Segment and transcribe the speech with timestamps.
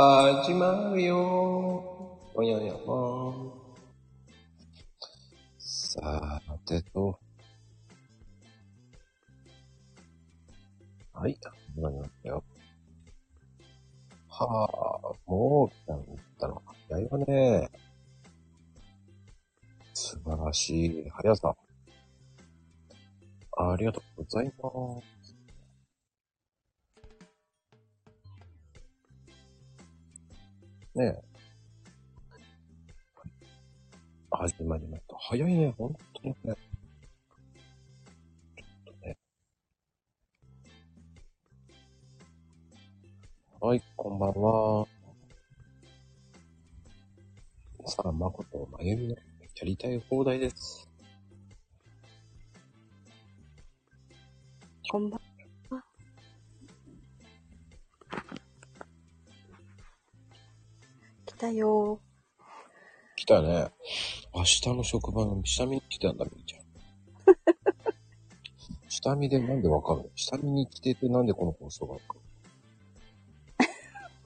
[0.00, 2.38] 始まるよー。
[2.38, 3.50] おややまー。
[5.58, 7.18] さてと。
[11.12, 11.36] はい、
[11.74, 12.44] 始まりましたよ。
[14.28, 14.70] は
[15.02, 16.62] あ、もう来たんだったの？
[16.88, 17.68] 早いわね。
[19.94, 21.56] 素晴らしい速さ。
[23.60, 24.70] ありがとうございま
[25.02, 25.34] す。
[30.94, 31.22] ねえ。
[34.30, 35.16] 始まりました。
[35.18, 36.44] 早いね、ほんとにね。
[36.44, 36.56] ちょっ
[38.84, 39.16] とね。
[43.60, 44.86] はい、こんばんは。
[47.86, 49.20] さあ、まことまゆみのや
[49.64, 50.87] りたい放題です。
[54.90, 55.20] こんばん
[55.74, 55.84] は。
[61.26, 62.00] 来たよ
[63.14, 63.70] 来たね。
[64.34, 66.62] 明日の職場の下見に来てたんだ、みーちゃん。
[68.88, 70.10] 下見でなんでわかるの？
[70.14, 72.20] 下見に来ててなんでこの放送がわかる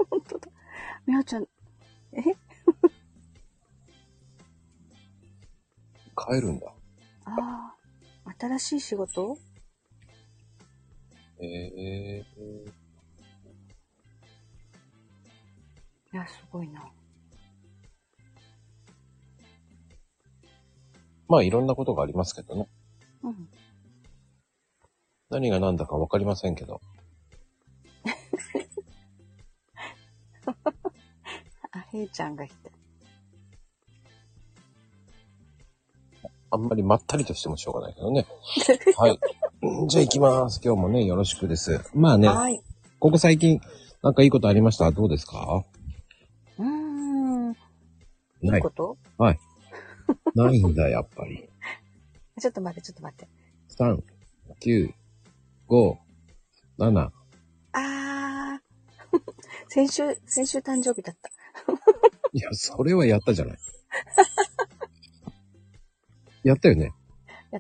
[0.04, 0.06] ー。
[0.08, 0.48] ほんとだ。
[1.06, 1.48] みほちゃん、
[2.12, 2.22] え？
[6.16, 6.72] 帰るんだ。
[7.24, 7.74] あ
[8.26, 9.36] あ、新しい仕事？
[11.44, 12.72] ええ
[16.12, 16.84] いや、すごいな。
[21.26, 22.68] まあいろんなことがありますけどね。
[23.24, 23.48] うん。
[25.30, 26.80] 何が何だかわかりませんけど。
[31.72, 32.70] あ、へいちゃんが来た。
[36.50, 38.26] あんまりまったりとしてもしょうがないけどね。
[38.98, 39.18] はい。
[39.89, 40.61] じゃあ行きます。
[40.65, 41.81] 今日もね、よろしくです。
[41.95, 42.62] まあね、はい。
[42.98, 43.61] ここ最近、
[44.03, 44.91] なんかいいことありました？
[44.91, 45.65] どうですか？
[46.59, 47.53] うーん。
[48.43, 48.71] いないいこ。
[48.71, 48.97] と？
[50.34, 51.49] ないんだ、やっぱり。
[52.41, 53.28] ちょっと待って、ちょっと待って。
[53.78, 54.03] 3、
[54.61, 54.93] 9、
[55.69, 55.97] 5、
[56.78, 57.11] 7。
[57.72, 59.19] あー。
[59.69, 61.31] 先週、先週誕生日だった。
[62.32, 63.59] いや、それはやったじゃない。
[66.44, 66.93] やったよね。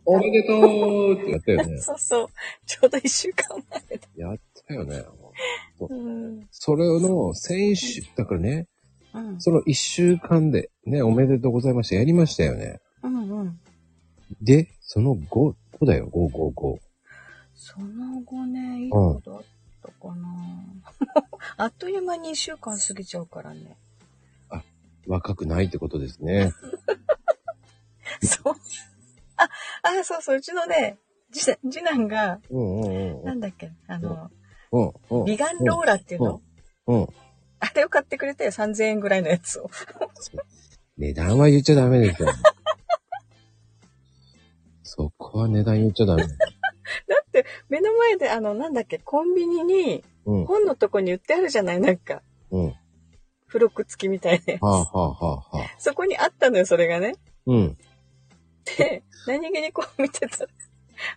[0.04, 1.78] おめでとうってやったよね。
[1.82, 2.28] そうそう。
[2.66, 4.08] ちょうど一週間前だ。
[4.16, 5.04] やったよね。
[5.80, 6.48] うん。
[6.50, 8.68] それの先週、だからね、
[9.14, 9.40] うん。
[9.40, 11.96] その1週間で、ね、おめでとうございました。
[11.96, 12.80] やりましたよね。
[13.02, 13.60] うんうん。
[14.40, 16.78] で、その5、5だよ、5、5、5。
[17.54, 19.42] その後ね、いいことあっ
[19.82, 20.28] たかな、
[21.56, 23.76] あっという間に一週間過ぎちゃうからね。
[25.06, 26.52] 若くないってことですね。
[28.22, 28.54] そう。
[29.82, 30.98] あ、あ、そうそう、うちのね、
[31.32, 33.24] 次次男が、うんうんうん。
[33.24, 34.30] なんだっけ、あの、
[34.72, 35.24] うんうん。
[35.24, 36.42] ビガンローラっていうの、
[36.86, 37.06] うん。
[37.60, 39.70] あれを買ってくれて3000円ぐらいのやつを。
[40.98, 42.28] 値段は言っちゃダメですよ。
[44.82, 46.22] そこは値段言っちゃダメ。
[46.24, 50.44] だって、目の前で、あの、なんだっけ、コンビニに、うん。
[50.44, 52.66] 本のとこに売ってあるじゃないなんか、うん。
[52.66, 52.72] は
[53.48, 54.58] 付録付きみたいで。
[54.62, 55.74] あはあはあはあ。
[55.78, 57.16] そこにあったのよ、それがね。
[57.46, 57.78] うん。
[58.64, 60.50] で、何気にこう見てたら、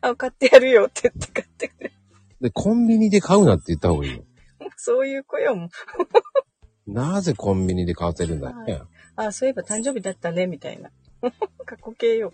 [0.02, 1.94] あ、買ってやるよって言って買ってくれる。
[2.42, 4.24] で、コンビニで買うなって言った方がいいよ。
[4.78, 5.70] そういう子よ、も
[6.88, 6.92] う。
[6.92, 8.82] なぜコンビニで買わせるんだよね。
[9.16, 10.92] あ、そういえば誕生日だったね、みたいな。
[11.66, 12.34] 過去形よ。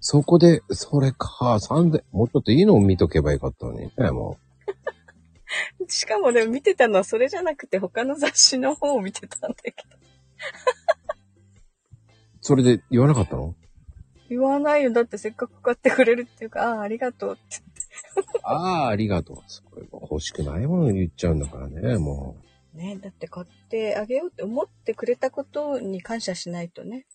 [0.00, 4.38] そこで、それか、3000、もうちょっといいのを見とけばよかったのにね、も
[5.88, 9.76] しかもね、見てたのはそれじゃなくて他の雑誌の方を見てたんだけど。
[12.44, 12.46] う。
[12.46, 13.54] それで言わなかったの？
[14.28, 14.92] 言わないよ。
[14.92, 17.62] だってせっかく買ってくれるっていうか、ああ、ありがとうって
[18.42, 19.36] ああ、ありがとう。
[19.46, 22.36] それも欲しくないもの言っちゃうんだからね、も
[22.74, 27.06] ね、だって買ってあげようって思ってくれたことに感謝しないとね。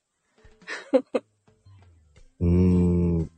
[2.39, 2.45] う。
[2.45, 2.51] うー
[3.23, 3.31] ん。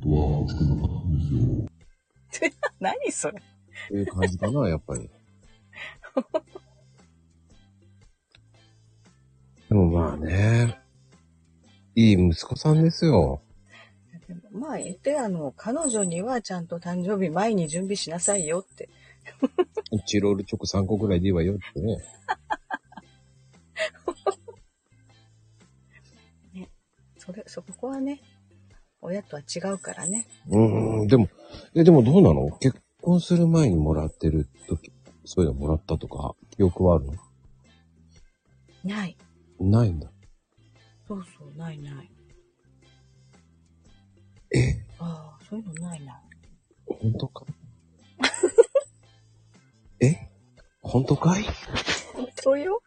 [2.78, 3.42] 何それ。
[3.88, 5.10] そういう感じかな、やっぱり。
[9.70, 10.80] でもまあね、
[11.94, 13.40] いい息子さんですよ。
[14.26, 18.88] でもまあ言って、あの、彼女にはちゃんと誕生日前に準備しなさいよって。
[20.06, 21.98] チロールチョコ3個ぐらいでいいわよって ね。
[27.16, 28.20] それ、そこはね、
[29.00, 30.26] 親とは違うからね。
[30.48, 31.28] うーん、でも、
[31.74, 32.50] え、でもどうなの？
[32.58, 34.90] 結婚する前にもらってる時、
[35.24, 37.12] そういうのもらったとか、記憶はあるの？
[38.82, 39.16] ない。
[39.60, 40.10] ないんだ。
[41.06, 42.10] そうそう、ないない。
[44.52, 46.20] え、ああ、そういうのないな。
[46.86, 47.44] 本当か？
[50.00, 50.28] え？
[50.82, 51.44] 本当かい？
[52.14, 52.82] 本当よ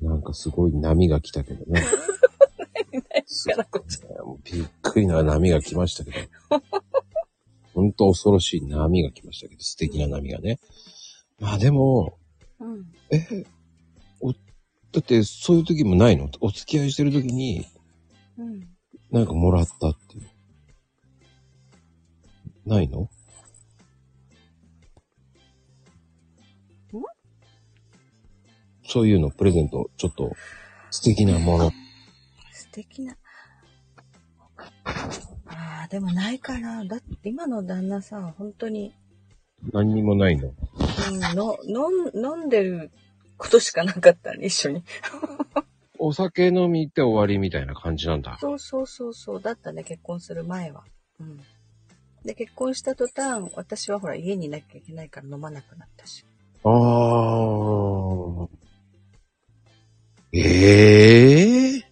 [0.00, 1.82] なんかすごい波が来たけどね。
[4.44, 6.16] びっくりな波が来ましたけど。
[7.74, 10.58] 本当恐ろしい波が来ましたけど、素敵な波がね。
[11.38, 12.18] まあでも、
[12.58, 12.86] うん。
[13.10, 13.44] え、
[14.20, 14.38] お、だ
[15.00, 16.30] ってそういう時もないの？
[16.40, 17.66] お付き合いしてる時に、
[18.38, 18.60] うん。
[19.10, 20.28] なんかもらったっていう。
[22.64, 23.02] ないの？
[23.02, 23.08] ん？
[28.88, 30.32] そういうの、プレゼント、ちょっと
[30.90, 31.70] 素敵なもの。
[32.52, 33.16] 素敵な。
[35.44, 36.84] ああ、でもないかな。
[36.84, 38.94] だって今の旦那さん、本当に、
[39.72, 40.54] 何にもないの？
[41.10, 42.90] うん、の、飲ん、飲んでる
[43.36, 44.84] ことしかなかったね、一緒に。
[45.98, 48.36] お酒飲み行って終わりみたいな感じなんだ。
[48.40, 49.42] そうそうそうそう。
[49.42, 50.84] だったね、結婚する前は。
[51.20, 51.40] うん。
[52.24, 56.24] で、結婚した途端、私はほら、家にいなきゃいけないから飲まなくなったし。
[56.64, 58.48] あー。
[60.32, 61.82] ええ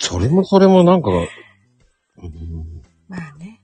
[0.00, 1.12] それもそれもなんか、う
[2.26, 3.60] ん、まあね。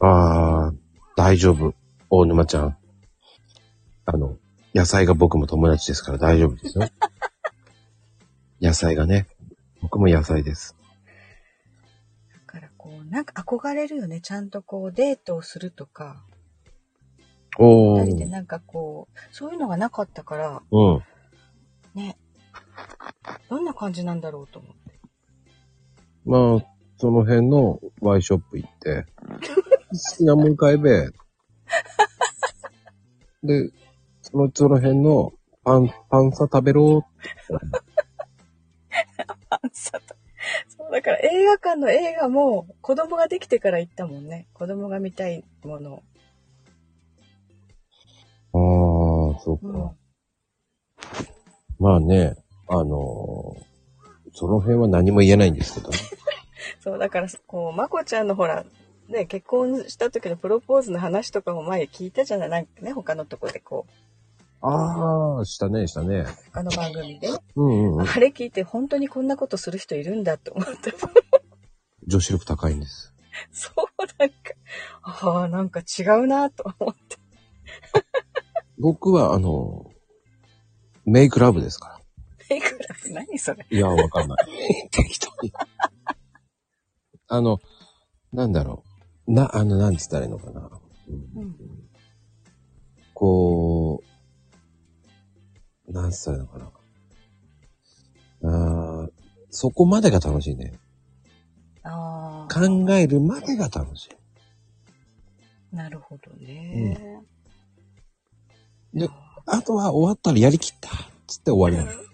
[0.00, 0.76] あー、
[1.16, 1.74] 大丈夫。
[2.16, 2.76] 大沼ちゃん。
[4.06, 4.36] あの、
[4.72, 6.88] 野菜が僕も友達ですから大丈夫ですよ。
[8.62, 9.26] 野菜がね。
[9.82, 10.76] 僕も野菜です。
[12.32, 14.20] だからこう、なんか憧れるよね。
[14.20, 16.24] ちゃんとこう、デートをするとか、
[17.58, 18.04] おー。
[18.04, 21.02] 二人でなんかこう、そういうのがなかったから、うん。
[21.94, 22.16] ね。
[23.50, 25.00] どんな感じなんだろうと思って。
[26.24, 29.06] まあ、その辺のワイショップ行って、
[29.90, 31.10] 好きなもん買えべ。
[33.42, 33.70] で、
[34.22, 35.32] その、その辺の
[35.64, 37.06] パン、パンサ食べろ。
[40.68, 44.46] そう、だから映画館の映画も子供ができてから行ったもんね。
[44.52, 46.02] 子供が見たいもの
[48.52, 49.34] を。
[49.34, 49.66] ああ、そっか。
[49.68, 49.90] うん。
[51.78, 52.36] まあね、
[52.68, 53.74] あのー
[54.34, 55.98] その辺は何も言えないんですけどね。
[56.82, 58.64] そう、だから、こう、まこちゃんのほら、
[59.08, 62.48] ね、結婚した時のプロポーズの話とかも前聞いたじゃない？
[62.50, 63.92] なんかね、他のとこでこう、
[64.66, 66.24] ああ、したね、したね。
[66.52, 67.28] 他の番組で。
[67.54, 68.08] うんうんうん。
[68.08, 70.94] あれ聞いて本当にこんなことする人いるんだって思って。
[72.06, 73.12] 女子力高いんです。
[73.52, 73.84] そう、
[74.18, 74.34] なんか、
[75.02, 77.16] ああ、なんか違うなと思って。
[78.78, 79.94] 僕は、あのー
[81.06, 82.00] メイクラブですか
[82.48, 82.56] ら。
[82.56, 83.66] いくら何それ？
[83.68, 84.88] いや、わかんない。
[84.90, 85.52] 適当に。
[87.28, 87.60] あの、
[88.32, 88.93] なんだろう。
[89.26, 90.70] な、あの、なんつったらいいのかな。
[91.08, 91.56] うんうん。
[93.14, 94.02] こ
[95.88, 96.70] う、なんつったらいいのかな。
[98.46, 99.10] あー
[99.50, 100.74] そこまでが楽しいね。
[101.84, 105.76] 考えるまでが楽しい。
[105.76, 107.20] なるほどね。
[108.92, 109.08] で、
[109.46, 110.90] あとは終わったらやりきった。
[111.26, 112.04] つって終わりなの。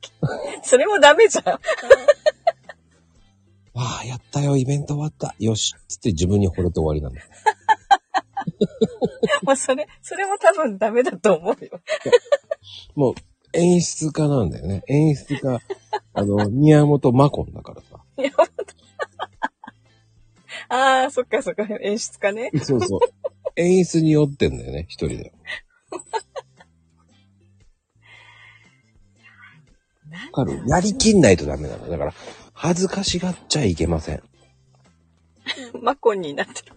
[0.62, 1.44] それもダメじゃん。
[3.76, 5.34] わあ、やったよ、イベント終わった。
[5.38, 5.74] よし。
[5.86, 7.16] つって自分に惚れて終わりなの。
[9.42, 11.80] まあ、それ、それも多分ダメだと思うよ。
[12.94, 13.14] もう、
[13.52, 14.82] 演出家なんだよね。
[14.88, 15.60] 演出家。
[16.14, 18.02] あの、宮本マコンだからさ。
[18.18, 18.30] いや
[20.68, 22.50] ああ、そっかそっか、演出家ね。
[22.62, 23.00] そうそう。
[23.56, 25.32] 演出に酔ってんだよね、一人で。
[30.32, 30.62] わかる？
[30.66, 31.88] やりきんないとダメなの。
[31.90, 32.14] だから、
[32.58, 34.22] 恥ずかしがっちゃいけません。
[35.82, 36.74] マコンになってる。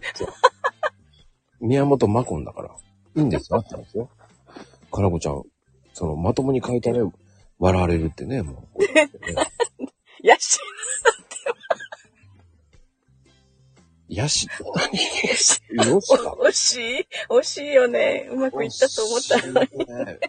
[1.58, 2.76] 宮本マコンだから。
[3.16, 4.10] いいんですよ、あったんですよ。
[4.92, 5.42] かなこちゃん、
[5.94, 6.98] その、まともに書いたら、
[7.58, 8.82] 笑われるってね、もう。
[10.22, 10.58] やし、
[14.06, 14.66] やしって
[15.72, 15.82] 何？
[15.82, 16.34] よしだ。
[16.34, 17.08] 惜しい。
[17.30, 18.28] 惜しいよね。
[18.30, 19.86] うまくいったと思ったのに。
[19.86, 20.28] た。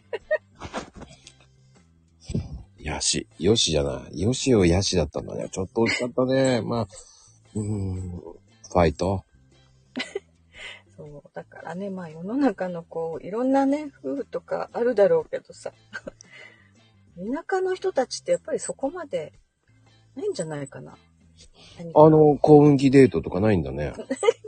[2.83, 3.27] やし。
[3.39, 4.21] よしじゃない。
[4.21, 5.49] よしをやしだったんだね。
[5.49, 6.61] ちょっと惜しかったね。
[6.65, 6.87] まあ、
[7.55, 9.23] うーん、ファイト。
[10.97, 11.23] そう。
[11.33, 15.71] だからね、まあ世の中のこう、いろんなね、夫婦とかあるだろうけどさ。
[17.17, 19.33] 田舎の人たちってやっぱりそこまで
[20.15, 20.97] ないんじゃないかな。
[21.95, 23.93] あの、幸運期デートとかないんだね。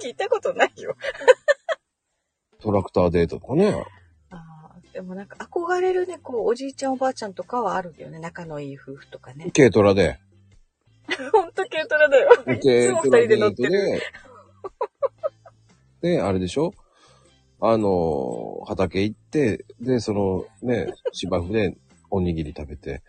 [0.02, 0.96] 聞いたことないよ。
[2.60, 3.74] トラクターデートとかね。
[4.93, 8.19] でもなんか憧れるね、こう、おじいちゃんおばあちゃんとかはあるよね。
[8.19, 9.51] 仲のいい夫婦とかね。
[9.55, 10.19] 軽トラで。
[11.31, 12.29] ほんと軽トラだよ。
[12.53, 13.71] いつも二人で乗ってる。
[16.01, 16.17] で。
[16.17, 16.73] で、あれでしょ？
[17.59, 21.77] あの、畑行って、で、そのね、芝生で
[22.12, 23.01] おにぎり食べて、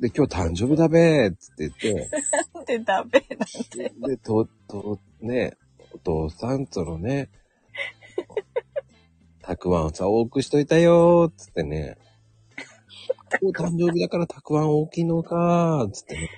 [0.00, 2.10] で、今日誕生日だべーっつって言って、
[2.52, 3.92] なんでダメなんて。
[4.08, 5.56] で、と、と、ね、
[5.92, 7.28] お父さんとのね、
[9.46, 11.96] たくあんをさ、多くしといたよーっつってね、
[13.40, 16.30] 今日誕生日だからたくあん大きいのかーっつってね、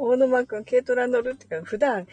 [0.00, 2.06] 大沼くん軽トラ乗るってか、普段、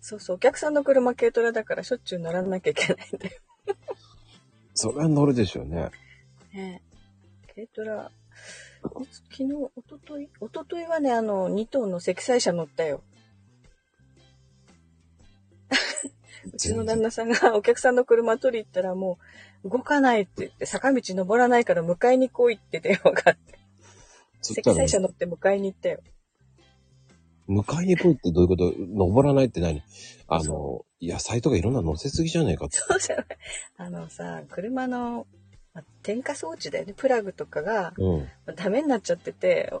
[0.00, 3.34] そうそう、お客さんの車軽トラだからしょっちゅう乗らなきゃいけないんだよ。
[4.72, 5.90] それは乗るでしょうね。
[6.54, 6.80] ね
[7.54, 8.10] 軽トラ、
[9.30, 13.02] 昨日、おとといおとといはね、あの、2トンの積載車乗ったよ。
[16.52, 19.18] うちの旦那さんがお客さんの車取り行ったらも
[19.64, 23.58] う動かないって言って坂道登らないから迎えに来いって電話があって。
[24.42, 26.00] 積載車乗って迎えに行ったよ。
[27.48, 28.72] 迎えに来いってどういうこと？
[28.78, 29.82] 登らないって何？
[30.28, 32.76] あの、野菜とかいろんな乗せすぎじゃねえかって。
[32.76, 33.26] そうじゃない。
[33.76, 35.26] あのさ、車の、
[35.74, 36.94] まあ点火装置だよね。
[36.96, 38.28] プラグとかがうん。
[38.54, 39.72] ダメになっちゃってて、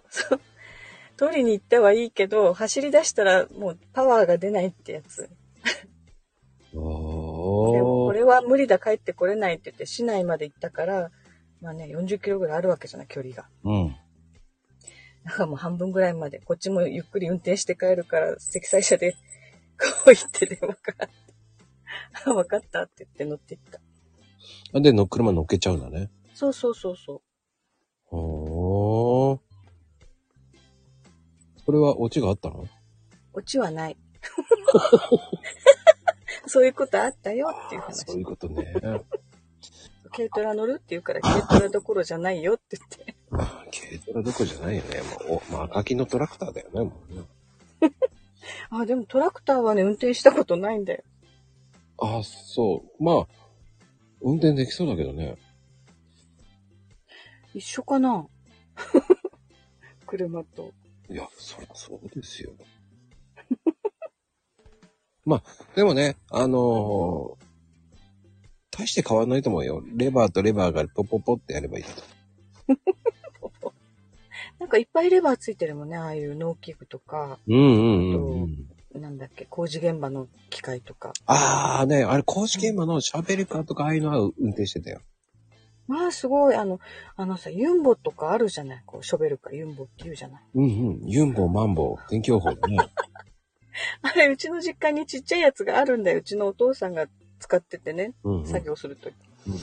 [1.16, 5.30] 取りに行ったはいいけど、走り出したらもうパワーが出ないってやつ。
[6.76, 8.06] でも。
[8.06, 11.10] これは無理だ、帰ってこれないって言って、市内まで行ったから、
[11.60, 13.48] まあね、40キロぐらいあるわけじゃない、距離が。
[13.64, 13.96] うん。
[15.24, 19.12] だからもう半分ぐらいまで、こっちもゆっくり運転して帰るから、積載車で、
[20.04, 20.94] こう言って電話か。
[22.26, 23.60] あ、わかったって言って乗っていっ
[24.72, 24.80] た。
[24.80, 26.10] で、の、車乗っけちゃうんだね。
[26.34, 28.16] そうそうそうそう。
[28.16, 29.40] おー。
[31.64, 32.66] それはオチがあったの？
[33.32, 33.96] オチはない。
[36.46, 38.04] そういうことあったよっていう話。
[38.06, 38.74] そういうことね。
[40.12, 43.16] 軽トラ乗るって言うから、軽トラどころじゃないよって言って。
[43.30, 45.00] 軽トラどこじゃないよね。
[45.28, 46.80] もう、おまあ、赤木のトラクターだよね。
[46.80, 47.92] もうね
[48.70, 51.02] あ、でもトラクターはね、運転したことないんだよ。
[51.98, 53.02] あ、そう。
[53.02, 53.26] まあ、
[54.20, 55.36] 運転できそうだけどね。
[57.54, 58.26] 一緒かな？
[60.06, 60.72] 車と。
[61.10, 62.52] いや、そりゃそうですよ。
[65.26, 65.42] まあ、
[65.74, 67.46] でもね、あのー
[68.78, 69.82] 大して変わんないと思うよ。
[69.96, 73.72] レバーとレバーがポッポッポってやればいいだと。
[74.60, 79.00] なんかいっぱいレバーついてるもんね、ああいう農機具とか、うんうんうん、うん。
[79.00, 81.14] なんだっけ、工事現場の機械とか。
[81.24, 85.00] ああね、あれ、公式現場のシャベルカーとかああいうのは運転してたよ。
[85.86, 86.78] まあすごい、あの、
[87.16, 88.82] あのさ、ユンボとかあるじゃない？
[88.84, 90.42] こう、ショベルかユンボって言うじゃない？
[90.54, 90.66] うんう
[91.06, 91.08] ん。
[91.08, 92.76] ユンボ、マンボ、天気予報だね。
[94.02, 96.18] あれ、うちの実家にちっちゃいやつがあるんだよ。
[96.18, 97.06] うちのお父さんが
[97.38, 98.46] 使っててね、うん、うん。
[98.46, 99.14] 作業するとき、
[99.48, 99.54] うん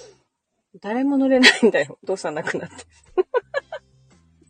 [0.82, 2.00] 誰も乗れないんだよ。
[2.02, 2.76] お父さん亡くなって。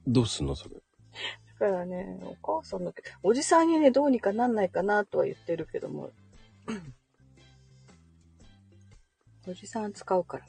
[0.08, 0.76] どうすんのそれ？
[0.76, 0.82] だ
[1.60, 2.94] からね、お母さんの、
[3.24, 6.12] おじさんにね、どうにかなんないかなとは言ってるけども。
[9.48, 10.46] おじさん使うから。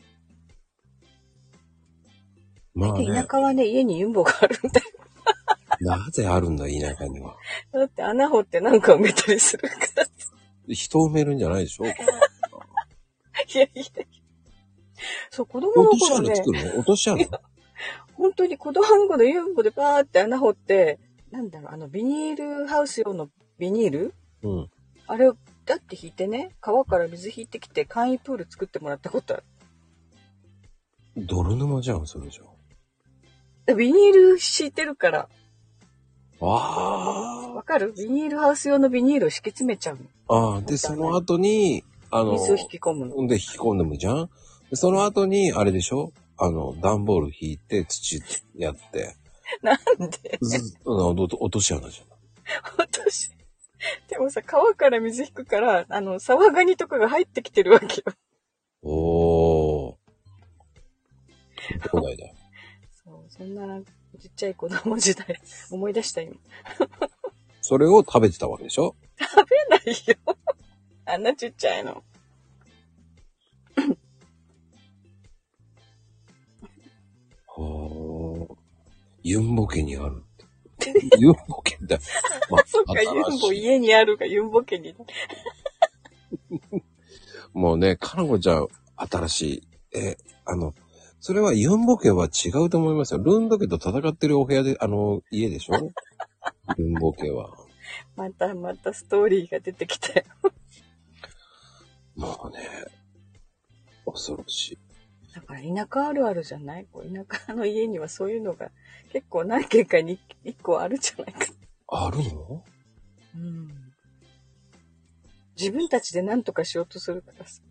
[2.74, 4.86] まあで、ね田、舎はね、家にユンボがあるんだよ。
[5.80, 7.36] なぜあるんだ、田舎には。
[7.72, 10.06] だって穴掘ってなんか埋めたりするから。
[10.68, 11.84] 人を埋めるんじゃないでしょ？
[11.84, 11.98] いやい
[13.54, 13.82] やいや。
[15.30, 16.74] そう、子供の落とし頃ね、穴作るの？
[16.78, 17.40] 落とし穴？
[18.14, 20.98] 本当に子供の頃ユンボでパーって穴掘って、
[21.30, 23.28] なんだろう、あの、ビニールハウス用の
[23.58, 24.14] ビニール？
[24.42, 24.70] うん。
[25.06, 29.44] あれを、だって引いてね、川から水引いてきて簡易プール作ってもらったことある。
[31.16, 32.40] 泥沼じゃん、それじ
[33.76, 36.48] ビニール敷いてるから、ゃん。
[36.48, 37.92] あわかる？
[37.96, 40.02] ビニールハウス用のビニールを敷き詰めちゃうの。
[40.28, 40.54] あ。
[40.54, 40.60] ああ。
[40.62, 43.26] で、その後に、あの、水を引き込むの。
[43.26, 44.30] で、引き込んでむじゃん？
[44.70, 46.12] で、その後に、あれでしょ？
[46.36, 48.20] あの、段ボール引いて、土
[48.56, 49.14] やって、
[49.62, 49.78] なん
[50.22, 50.38] で？
[50.40, 52.06] ずあの、落と落とし穴じゃん。
[52.78, 53.30] 私。
[54.08, 58.12] でもさ、川から水引くから、あの、沢ガニとかが入ってきてるわけよ。
[58.82, 59.94] おー。
[61.82, 62.26] ど こだいだ。
[63.36, 63.80] そんな
[64.20, 65.40] ちっちゃい子供時代、
[65.72, 66.36] 思い出した今。
[67.60, 68.94] それを食べてたわけでしょ？
[69.18, 70.36] 食べないよ。
[71.06, 72.04] あんなちっちゃいの。
[77.48, 78.54] はあ。
[79.24, 80.92] ユンボ家にあるって。
[81.18, 81.98] ユンボ家だ。
[82.50, 84.94] まそっか、ユンボ家にあるがユンボ家に。
[87.52, 89.98] もうね、かなこちゃん、新しい。
[89.98, 90.74] え、あの、
[91.26, 93.18] それはユンボ家は違うと思いますよ。
[93.18, 95.90] ルンド家と戦ってるお部屋で、あの、家でしょ？
[96.76, 97.48] ユンボ家は。
[98.14, 100.26] またまたストーリーが出てきたよ。
[102.14, 102.68] もうね、
[104.04, 104.78] 恐ろしい。
[105.34, 106.86] だから田舎あるあるじゃない？
[106.92, 108.70] こう田舎の家にはそういうのが
[109.10, 111.46] 結構何軒かに一個あるじゃないか。
[111.88, 112.62] あるの？
[113.34, 113.70] うん。
[115.58, 117.62] 自分たちで何とかしようとするからさ。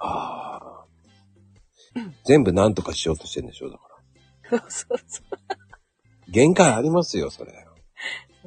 [0.00, 0.56] あ
[0.86, 0.89] あ。
[2.24, 3.84] 全部何とかしようとしてんでしょだか
[4.50, 4.64] ら。
[4.68, 5.38] そうそう。
[6.28, 7.66] 限界ありますよ、それ。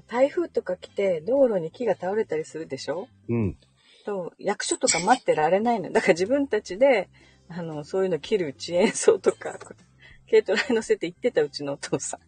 [0.08, 3.08] 台風とか来て道路に木が倒れたりするでしょ？
[3.30, 3.58] うん。
[4.06, 5.92] と、役所とか待ってられないの。
[5.92, 7.10] だから自分たちで、
[7.48, 9.58] あの、そういうの切る遅延層とか、
[10.30, 12.20] 軽トラに乗せて行ってたうちのお父さん。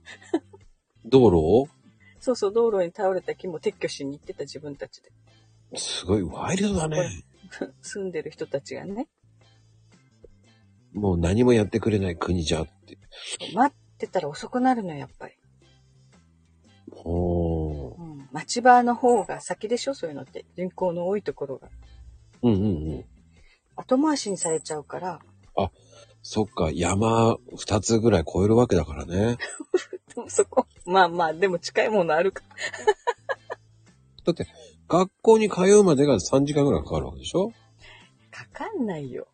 [1.06, 1.68] 道路を？
[2.20, 5.12] そうそう、道路に倒れた木も撤去しに行ってた自分たちで。
[5.78, 7.24] すごいワイルドだね。
[7.82, 9.08] 住んでる人たちがね。
[10.96, 12.98] もう何もやってくれない国じゃって。
[13.54, 15.34] 待ってたら遅くなるのよ、やっぱり。
[16.92, 18.02] ほー。
[18.02, 18.30] うん。
[18.32, 20.46] 町場の方が先でしょ、そういうのって。
[20.56, 21.70] 人口の多いところが。
[22.42, 22.66] うんうんう
[23.00, 23.06] ん。
[23.76, 25.20] 後回しにされちゃうから、
[26.28, 29.38] そっか、山二つぐらい越えるわけだからね。
[30.16, 32.42] でもそこ、まあまあ、でも近いものあるか。
[34.26, 34.48] だって、
[34.88, 37.52] 学校に通うまでが3時間ぐらいかかるわけでしょ？
[38.32, 39.28] かかんないよ。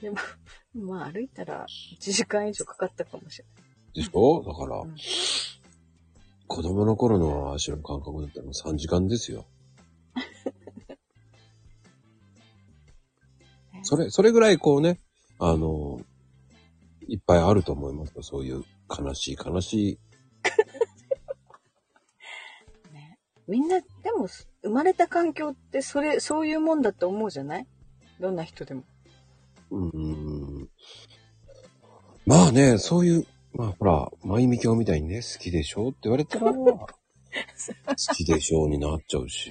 [0.00, 0.16] でも、
[0.74, 1.66] まあ歩いたら
[1.98, 3.44] 1時間以上かかったかもしれ
[3.94, 4.42] でしょ？
[4.44, 4.96] だから、うん
[6.46, 9.46] 子供の頃の足の感覚だったらもう3時間ですよ。
[13.72, 13.84] な い。
[13.84, 15.00] それ、それぐらいこうね、
[15.38, 16.02] あの、
[17.08, 18.22] いっぱいあると思いますよ。
[18.22, 19.98] そういう悲しい悲しい。
[22.92, 23.18] ね。
[23.48, 24.28] みんな、でも、
[24.62, 27.66] 生まれた環境って、それ、そういうもんだと思うじゃない？
[28.20, 28.84] どんな人でも。
[29.70, 29.98] うー
[30.64, 30.68] ん。
[32.26, 36.88] まあね、そういう、まあほら、マイミキョみたいにね、好きでしょって言われたら、 好
[38.14, 39.50] きでしょうになっちゃうし。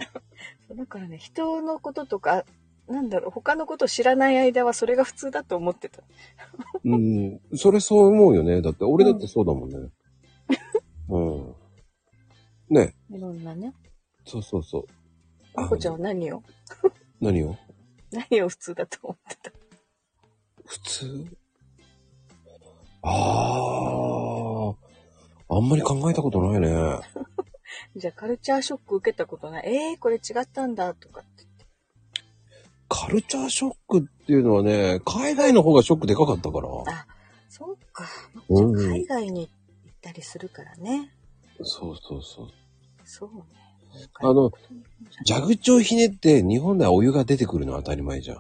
[0.75, 2.45] だからね、人のこととか、
[2.87, 6.03] なんだろう、他のことを知らない間はそれが普通だと思ってた。
[6.83, 8.61] うん、それそう思うよね。
[8.61, 9.77] だって、俺だってそうだもんね。
[11.09, 11.55] うん。
[12.69, 13.73] ね、いろんなね。
[14.25, 14.85] そうそうそう。
[15.55, 16.41] まこちゃんは何を？
[17.21, 17.55] 何を？
[18.11, 19.51] 何を普通だと思ってた？
[20.65, 21.37] 普通？
[23.01, 24.73] あ
[25.49, 26.99] あ、あんまり考えたことないね。
[27.95, 29.91] じゃあカルチャーショック受けたことない？
[29.91, 31.43] えー、これ違ったんだとかって。
[32.87, 36.67] カルチャーショックっていうのはね、海外の方がショックでかかったから。
[36.87, 37.07] あ、
[37.49, 38.05] そうか。
[38.49, 41.11] うん海外に行ったりするからね。
[41.63, 42.47] そうそうそう。
[43.03, 43.43] そうね。
[44.21, 44.51] あの、
[45.27, 48.37] 蛇口をひねって日本ではお湯が出てくるのは当たり前じゃん。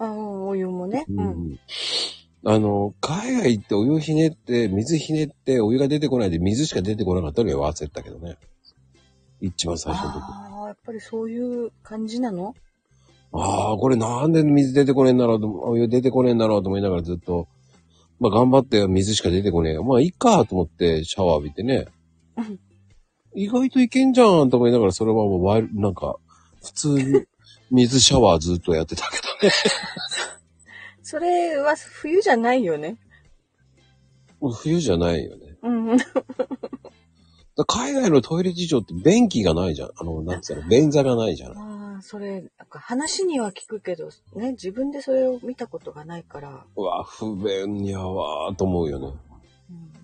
[0.00, 1.04] あうんお湯もね。
[1.08, 1.28] ううん。
[1.52, 1.58] ん。
[2.44, 8.36] あの、海外行ってお湯ひねって、水ひねって、お湯が出てこないで水しか出てこなかったのは忘れたけどね。
[9.40, 10.22] 一番最初の時。
[10.22, 12.54] ああ、やっぱりそういう感じなの？
[13.32, 17.46] ああ、これなんで水出てこねえんだろうと、お湯出てこねえんだろうと思いながらずっと、
[18.20, 19.84] まあ頑張って水しか出てこねえよ。
[19.84, 21.86] まあいいかと思ってシャワー浴びてね
[22.36, 22.58] うん。
[23.34, 26.16] 意外といけんじゃんと思いながらそれはもうワイルなんか、
[26.64, 27.26] 普通に
[27.70, 29.52] 水シャワーずっとやってたけどね。
[31.08, 32.98] それは冬じゃないよね。
[34.62, 35.56] 冬じゃないよね。
[35.62, 35.98] うん
[37.66, 39.90] 海外のトイレ事情って便器がないじゃん。
[39.96, 41.56] あの、なんつうの、便座がないじゃん。
[41.56, 49.14] ああ、それ、なんか話には聞くけど、ね、自分でそれを見たことがないから、うわ、不便やわーと思うよね。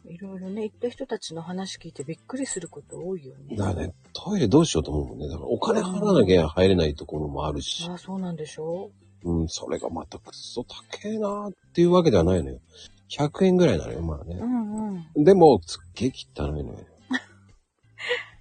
[0.06, 3.56] うん、いろいろね、行った人たちの話聞いてびっくりすること多いよね。
[3.56, 5.28] だね、トイレどうしようと思うもんね。
[5.28, 7.86] だからお金払わなきゃ入れないところもあるし。
[7.88, 12.60] ああ、そうなんでしょうん、それがまたくっそ高えなーっていうわけではないのよ。
[13.08, 14.44] 100円ぐらいなのよ、まあねう。
[14.44, 15.24] んうん。
[15.24, 16.78] でも、すっげえ汚いのよ。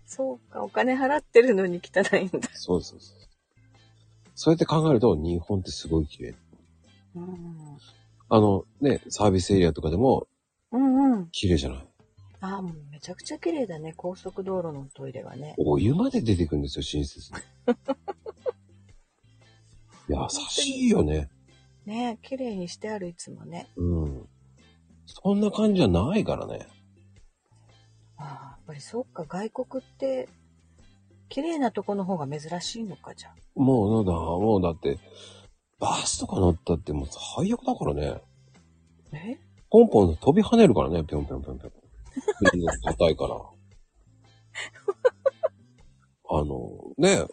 [0.06, 2.50] そうか、お金払ってるのに汚いんだ。
[2.54, 3.18] そうそうそう。
[4.36, 6.36] そうやって考えると、日本ってすごい綺麗。
[7.16, 7.78] うん。
[8.30, 10.28] あの、ね、サービスエリアとかでも
[10.72, 11.30] うんうん。
[11.32, 11.88] 綺麗じゃない。
[12.42, 15.56] ああ、もうめちゃくちゃ綺麗だね、高速道路のトイレはね。
[15.58, 17.40] お湯まで出てくるんですよ、親切に。
[20.10, 20.16] 優
[20.50, 21.30] しいよね。
[21.86, 23.68] ね綺麗にしてあるいつもね。
[23.76, 24.28] うん。
[25.06, 26.68] そんな感じじゃないからね。
[28.18, 30.30] ああ、やっぱりそうか、外国って、
[31.30, 33.36] 綺麗なとこの方が珍しいのか、じゃあ。
[33.56, 34.98] もうなんだ、もうだって、
[35.80, 38.22] バスとか乗ったってもう最悪だからね。
[39.14, 39.38] え？
[39.70, 41.72] ポンポン飛び跳ねるからね、ぴょんぴょんぴょんぴょん。
[42.86, 43.36] 硬いから。
[46.30, 47.26] あの、ね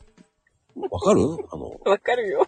[0.90, 1.21] わかる？
[1.53, 2.47] あの、わかるよ。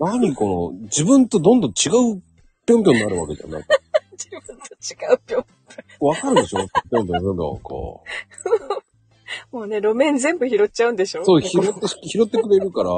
[0.00, 2.22] 何この、自分とどんどん違う
[2.66, 3.50] ぴょんぴょんになるわけじゃん。
[3.50, 3.68] なんか
[4.12, 5.44] 自分と違うぴょん。
[6.00, 6.58] わかるでしょ？
[6.90, 8.02] ぴょんぴょんどんどんこ
[9.52, 9.56] う。
[9.56, 11.24] もうね、路面全部拾っちゃうんでしょ？
[11.24, 11.72] そう、拾って、
[12.08, 12.90] 拾ってくれるから、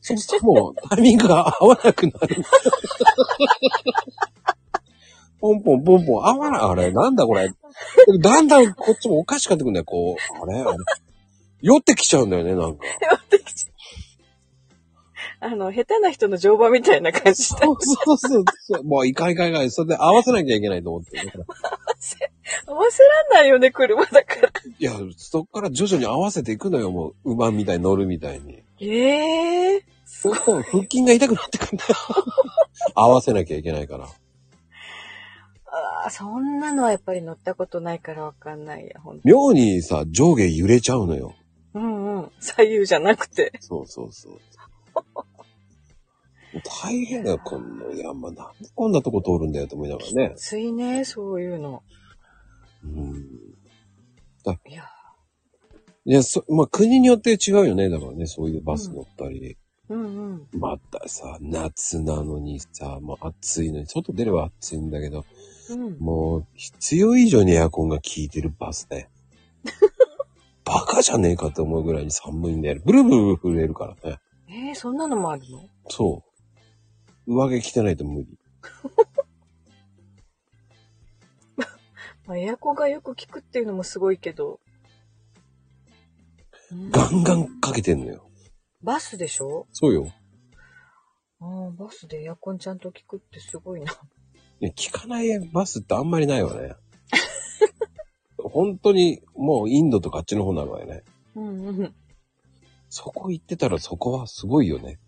[0.00, 2.36] そうするともうタイミングが合わなくなる。
[5.40, 6.60] ポンポンポンポン合わない。
[6.62, 7.48] あれ、なんだこれ。
[8.20, 10.42] だんだんこっちもおかしくなってくるんだよ、こう。
[10.42, 10.78] あれあれ。
[11.62, 12.84] 酔ってきちゃうんだよね、なんか。
[15.40, 17.58] あの、下手な人の乗馬みたいな感じだ。
[17.58, 18.84] そうそうそうそう。
[18.84, 19.70] もういかんいかんいかん。
[19.70, 21.16] それで合わせなきゃいけないと思って。
[21.16, 21.44] だから
[22.66, 24.50] 合わせらんないよね、車だから。
[24.78, 27.32] いや、そっから徐々に合わせていくのよ、もう。
[27.32, 28.62] 馬みたいに乗るみたいに。
[28.80, 31.94] ええそう腹筋が痛くなってくるんだよ。
[32.94, 34.06] 合わせなきゃいけないから。
[34.06, 34.08] あ
[36.06, 39.22] あ、そんなのはやっぱり乗ったことないからわかんないや、ほんと。
[39.24, 41.34] 妙にさ、上下揺れちゃうのよ。
[41.74, 42.30] うんうん。
[42.40, 43.52] 左右じゃなくて。
[43.60, 44.40] そうそうそう。
[46.82, 48.32] 大変だよ、こんな山。
[48.32, 50.34] なんでこんなとこ通るんだよと思いながらね。
[50.36, 51.82] ついね、そういうの。
[52.84, 53.48] うん。
[54.66, 54.84] いや、
[56.06, 57.90] いや、そ、まあ、国によって違うよね。
[57.90, 59.58] だからね、そういうバス乗ったり。
[59.90, 60.46] うんうん。
[60.52, 65.26] またさ、夏なのにさ、もう暑いのに、外出れば暑いんだけど、
[65.68, 65.98] うん。
[65.98, 69.10] もう、必要以上にエアコンが効いてるバスね。
[70.68, 72.80] バカじゃねえかと思うぐらいに寒いんだよ。
[72.84, 74.18] ブルブル震えるからね。
[74.48, 75.66] えー、そんなのもあるの？
[75.88, 76.22] そ
[77.26, 77.34] う。
[77.34, 78.38] 上着着てないと無理。
[82.26, 84.60] まあ、エアコンがよく効くっていうのもすごいけど。
[86.70, 88.28] うんガンガンかけてんのよ。
[88.82, 89.66] バスでしょ？
[89.72, 90.12] そうよ。
[91.40, 93.92] ああ、バスでエアコンちゃんと効くってすごいな。
[94.60, 96.74] ね、聞かないバスってあんまりないわね。
[98.48, 101.02] 本当にもうインドとかあっちの方なのよね。
[101.34, 101.94] うんうん。
[102.88, 104.98] そこ行ってたらそこはすごいよね。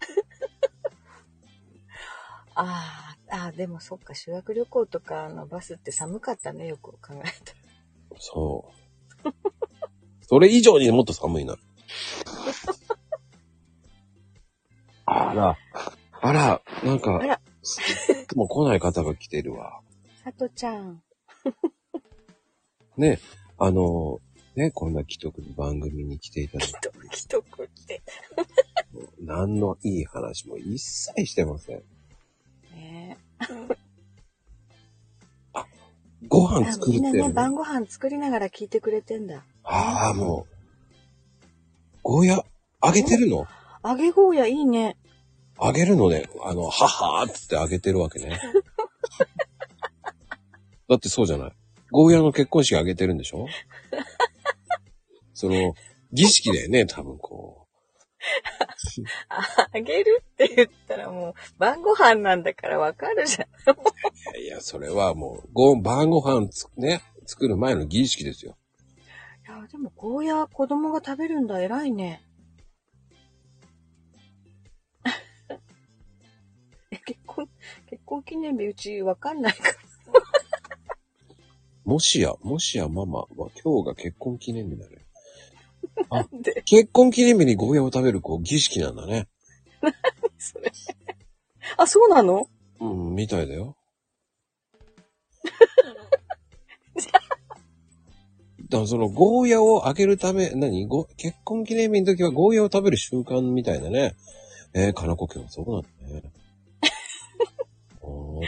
[2.54, 7.24] ああ、ああ、でもそっか、修学旅行とかのバスって寒かったね、よく考えたら。
[8.18, 8.72] そ
[9.24, 9.28] う。
[10.22, 11.56] それ以上にもっと寒いな。
[15.04, 15.56] あら、
[16.20, 17.40] あら、なんか、あら
[18.36, 19.80] もう来ない方が来てるわ。
[20.24, 21.02] さとちゃん。
[22.96, 23.18] ね、
[23.58, 24.20] あの、
[24.54, 26.74] ね、こんな既得に番組に来ていただいて、
[27.16, 28.02] 既得って。
[29.20, 31.82] 何のいい話も一切してません。
[32.74, 33.16] ね
[36.28, 36.64] ごえ。
[36.64, 39.42] 飯作るって、みんなね、晩ご飯作りながら聞いてくれてんだ。
[39.64, 40.54] ああ、もう、
[42.02, 42.44] ゴーヤ、
[42.80, 43.46] あげてるの？
[43.84, 44.96] 揚げゴーヤいいね。
[45.58, 48.38] あげるのね、あの、ははーってあげてるわけね。
[50.88, 51.52] だってそうじゃない？
[51.92, 53.46] ゴーヤの結婚式あげてるんでしょ？
[55.34, 55.74] その、
[56.12, 57.68] 儀式だよね、多分こ
[59.28, 63.48] あ揚げるって言ったらもう、晩ご飯なんだからわかるじゃん。
[63.72, 63.76] う。
[64.38, 68.56] いやいや、それはもう、ご、晩ご飯つ、ね、作る前の儀式ですよ。
[69.46, 72.22] いや、でもゴーヤ子供が食べるんだ、偉いね。
[76.90, 77.48] え、結婚、
[77.90, 79.74] 結婚記念日うちわかんないから。
[81.84, 83.26] もしや、もしやママは
[83.62, 84.98] 今日が結婚記念日だね。
[86.10, 89.28] なんで、結婚記念日にゴーヤを食べる、こう、儀式なんだね。
[90.38, 90.72] それ。
[91.76, 92.48] あ、そうなの？
[92.80, 93.76] うん、みたいだよ。
[98.68, 100.86] だからそのゴーヤをあげるため、何？
[100.86, 104.14] ご結婚記念日の時はゴーヤを食べる習慣みたいだね。
[104.72, 105.88] えー、かなこ家はそうなんだ
[106.20, 106.32] ね。
[108.00, 108.46] おー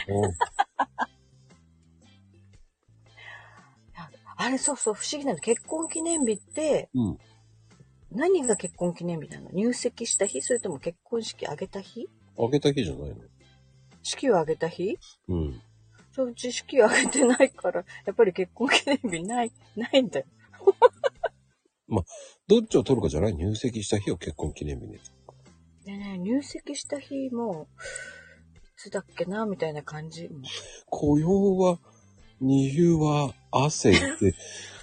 [4.45, 5.39] あれ、そうそう、不思議なの。
[5.39, 7.17] 結婚記念日って、うん。
[8.11, 9.49] 何が結婚記念日なの？
[9.51, 10.41] 入籍した日？
[10.43, 12.07] それとも結婚式挙げた日？
[12.37, 13.15] あげた日じゃないの
[14.03, 14.99] 式を挙げた日？
[15.27, 15.61] うん。
[16.13, 20.25] そう、うち式を挙げてないから、やっぱり結婚記念日ない、ないんだよ。
[22.47, 23.33] どっちを取るかじゃない？
[23.35, 24.99] 入籍した日を結婚記念日に。
[25.85, 27.67] でね、入籍した日も、
[28.53, 30.29] いつだっけな、みたいな感じ。
[30.85, 31.79] 雇用は、
[32.39, 34.35] 二流は汗って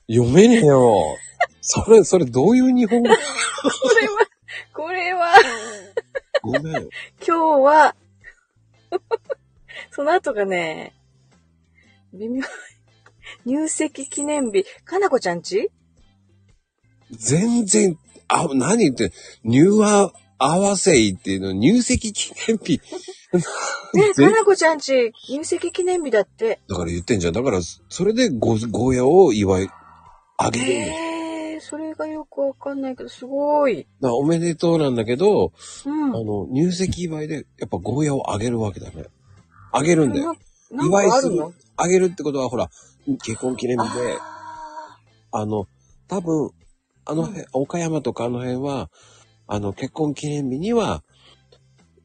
[0.08, 1.16] 読めねえよ。
[1.60, 3.08] それ、それどういう日本語？
[3.08, 3.14] こ
[3.94, 4.28] れは、
[4.72, 5.34] これは、
[6.42, 6.62] ごめん。
[6.74, 6.88] 今
[7.20, 7.94] 日は、
[9.90, 10.94] その後がね、
[12.14, 12.42] 微妙。
[13.44, 15.70] 入籍記念日、かなこちゃんち？
[17.10, 19.12] 全然、あ、何言って、
[19.44, 20.12] 入和
[20.44, 22.80] 合わせいっていうの、入籍記念日。
[23.94, 26.60] ね、ぜかなこちゃんち、入籍記念日だって。
[26.68, 27.32] だから言ってんじゃん。
[27.32, 29.70] だから、それでゴ、ゴーヤを祝い、
[30.36, 30.92] あげるんだよ。
[30.92, 33.86] へえ、それがよくわかんないけど、すごい。
[34.00, 35.52] だおめでとうなんだけど、
[35.86, 36.04] うん。
[36.04, 39.06] あの、入籍祝いで、やっぱゴーヤをあげるわけだね。
[39.70, 40.34] あげるんだよ。
[40.70, 41.52] 祝いするの。
[41.76, 42.70] あげるってことは、ほら、
[43.24, 44.16] 結婚記念日で、
[45.30, 45.66] ああの、
[46.08, 46.50] 多分、
[47.04, 48.90] あの辺、岡山とかあの辺は、
[49.52, 51.04] あの、結婚記念日には、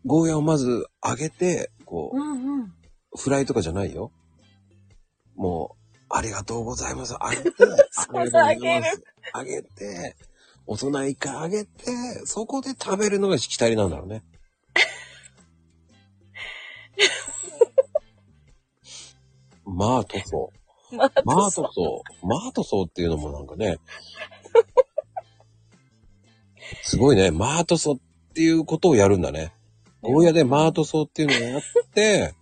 [0.06, 2.74] ゴーヤをまずあげて、こう、ーうんうん。
[3.18, 4.12] フライとかじゃないよ。
[5.38, 7.16] もう、ありがとうございます。
[7.18, 10.18] あげて、 ありがとうございますあげて、
[10.66, 11.72] お供え一回あげて、
[12.26, 14.26] そこで食べるのがしきたりなんだろうね。
[19.64, 20.52] まあ塗装。
[20.92, 22.04] まあ、まあ塗装。
[22.24, 23.78] まあ塗装っていうのもなんかね、
[26.84, 27.32] すごいね。
[27.32, 27.98] マートソっ
[28.34, 29.54] ていうことをやるんだね。
[30.02, 31.62] ゴーヤでマートソっていうのをやっ
[31.94, 32.34] て、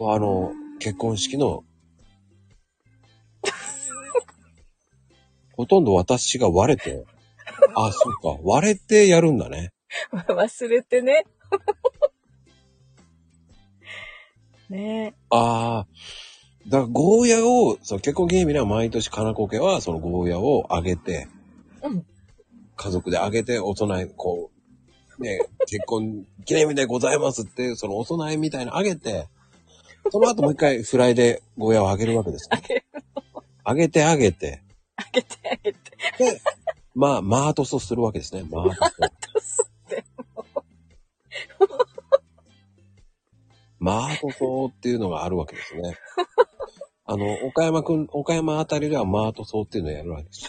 [0.00, 1.64] あの、結婚式の、
[5.56, 7.04] ほとんど私が割れて、
[7.74, 9.72] あ、そうか、割れてやるんだね。
[10.12, 11.24] 忘れてね。
[14.68, 15.86] ねああ、
[16.68, 21.28] だからゴーヤを、その結婚記念日には毎年かなこ家はそのゴーヤをあげて、
[21.82, 22.06] うん
[22.78, 24.50] 家族であげてお供え、こ
[25.18, 29.26] う、ね、結婚記念日でございますって、そのお供えみたいなのあげて、
[30.10, 32.56] その後もう一回フライでゴーヤをあげるわけですね。
[32.56, 32.84] あげ、
[33.64, 34.62] あげてあげて、
[34.96, 35.78] あげてあげて。
[36.18, 36.40] で、
[36.94, 38.44] まあ、マートソするわけですね。
[38.48, 39.64] マートソ。
[39.66, 40.04] って。
[43.80, 45.96] マートソっていうのがあるわけですね。
[47.04, 50.47] あの、岡山くん、岡山あたりではマートソっていうのをやるわけです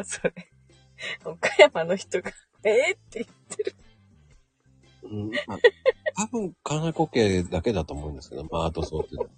[0.00, 0.02] ね。
[0.02, 0.34] もうそれ、
[1.24, 2.30] 岡山の人が、
[2.64, 3.76] ええって言ってる。
[5.02, 5.58] うん、まあ、
[6.14, 9.30] 多分、かなこ家だけだと思うんですけど、マートソっていうのは。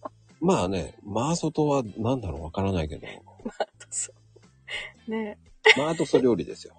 [0.40, 3.06] まあね、マーソとは何だろうわからないけど、
[3.90, 4.12] そ
[5.08, 5.10] う。
[5.10, 5.38] ね
[5.76, 6.74] マートソ料理ですよ。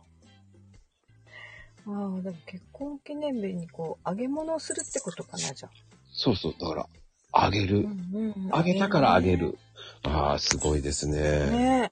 [1.87, 5.71] ああ、でも結婚記念日にこう、揚げ物をするってことかな、じゃあ。
[6.11, 6.89] そうそう、だから、
[7.31, 7.79] あげる。
[7.79, 9.57] うんうんあげたからあげる。
[10.05, 11.19] ああ、すごいですね。
[11.49, 11.91] ね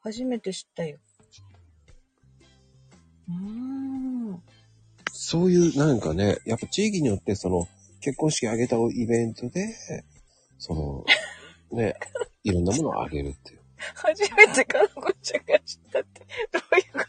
[0.00, 0.98] 初めて知ったよ。
[3.28, 3.34] うー
[4.34, 4.42] ん。
[5.12, 7.68] そういう、なんかね、やっぱ地域によって、その、
[8.00, 9.68] 結婚式あげたイベントで、
[10.58, 11.04] その、
[11.70, 11.94] ね、
[12.42, 13.60] いろんなものをあげるっていう。
[13.94, 16.20] 初めてかなこちゃんが知ったって、
[16.52, 17.00] どういうこ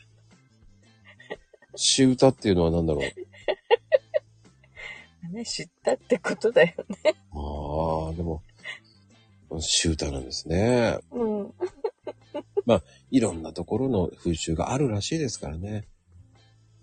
[1.75, 3.11] 詩歌っていうのは何だろう？
[3.11, 3.17] と
[5.33, 7.15] ね、知ったってことだよね。
[7.31, 8.43] ああ、でも、
[9.61, 10.97] 詩歌なんですね。
[11.11, 11.53] うん。
[13.11, 15.87] いろんなところの風習があるらしいですからね。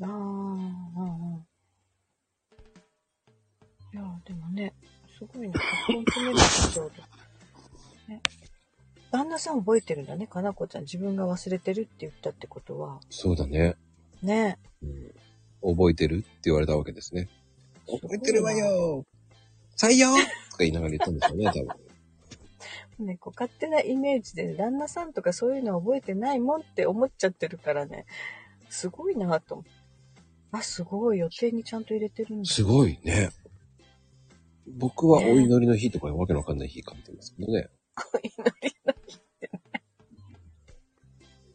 [0.02, 1.46] ああ、うんうん。
[3.92, 4.74] いや、でもね、
[5.18, 7.02] すごいね、結婚記念日がちょうど。
[8.14, 8.22] ね。
[9.10, 10.82] 旦那さん覚えてるんだね、かなこちゃん。
[10.82, 13.00] 自分が忘れてるって言ったってことは。
[13.10, 13.74] そうだね。
[14.22, 14.58] ね。
[15.62, 17.28] うん、覚えてるって言われたわけですね。
[17.86, 19.04] 覚えてるわよ
[19.76, 20.28] 採用とか
[20.60, 21.89] 言いながら言ったんでしょうね、多分。
[23.00, 28.06] ね、こう勝手なイメージで、旦那さんとかそういうの覚えてないもんって思っちゃってるからね。
[28.68, 29.70] すごいなと思って。
[30.52, 31.18] あ、すごい。
[31.18, 32.50] 予定にちゃんと入れてるんだ。
[32.50, 33.30] すごいね。
[34.66, 37.68] 僕はお祈りの日とかわけのわかんない日か見てますけどね。
[38.22, 38.30] 祈
[38.62, 38.94] りの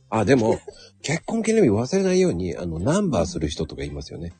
[0.09, 0.59] あ、でも、
[1.01, 4.33] 結婚記念日忘れないように、あの、ナンバーする人とかいますよね。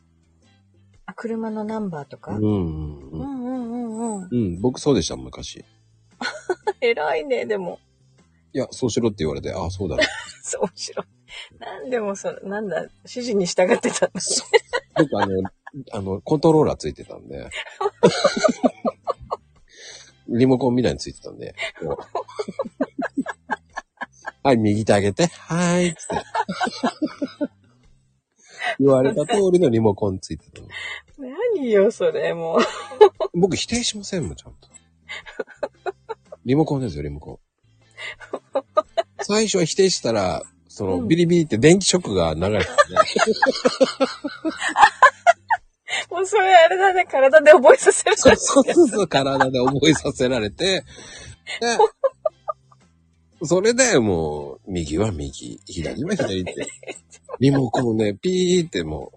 [1.06, 3.22] あ、車のナンバーとか、うんうんううん。
[3.22, 4.30] んうんうんうん。
[4.32, 5.66] うん、僕そうでした、昔。
[6.82, 7.80] 偉いね、でも。
[8.54, 10.04] いや、そうしろって言われて、あ、そうだな。
[10.42, 11.04] そうしろ。
[11.60, 14.22] なんでもその、なんだ、指示に従ってたんだね。
[14.98, 15.50] 僕、あの、
[15.92, 17.50] あの、コントローラーついてたんで。
[20.28, 21.54] リモコンみたいについてたんで。
[24.42, 26.16] はい、右手上げて、はーい、つって。
[28.80, 30.68] 言われた通りのリモコンついてたの。
[31.58, 32.60] 何よ、それ、もう。
[33.34, 34.70] 僕否定しませんもん、ちゃんと。
[36.46, 37.40] リモコンですよ、リモコン。
[39.22, 41.08] 最初は否定したら、その、うん。
[41.08, 42.96] ビリビリって電気ショックが流れたんで、
[46.12, 50.84] もうそれあれだね、体で覚えさせるそうそうそうそう、体で覚えさせられて、
[51.62, 51.78] で、
[53.44, 56.68] それでもう、右は右、左は左って、
[57.40, 59.12] リモコンね、ピーっても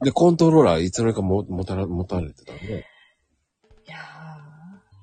[0.00, 2.86] う、で、コントローラーいつの間にかも持たら持たれてたんで、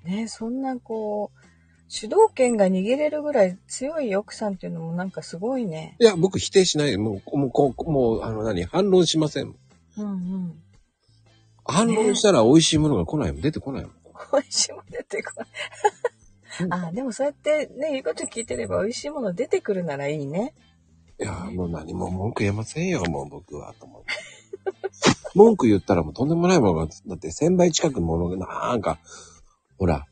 [0.09, 1.39] ね、そんなこう、
[1.87, 5.95] 主導権が握れるぐらい強い奥さんっていうのもなんかすごいね。
[5.99, 6.97] いや、僕否定しない。
[6.97, 9.55] もう、もう、こう、もう、あの、何、反論しません。
[9.97, 10.53] うんうん。
[11.65, 13.91] 反論したら美味しいものが来ないもん、出てこないもん。
[14.33, 15.47] 美味しいもの出てこない。
[16.87, 20.53] あ、でもそうやってね、言うこと聞いてれば美味しいもの出てくるならいいね。
[21.19, 24.03] いや、もう何も文句言えませんよ、もう僕は、と思う。
[25.35, 28.99] 文句言ったらもうとんでもないものが、だって1000倍近くものが、なんか、
[29.79, 30.05] ほら、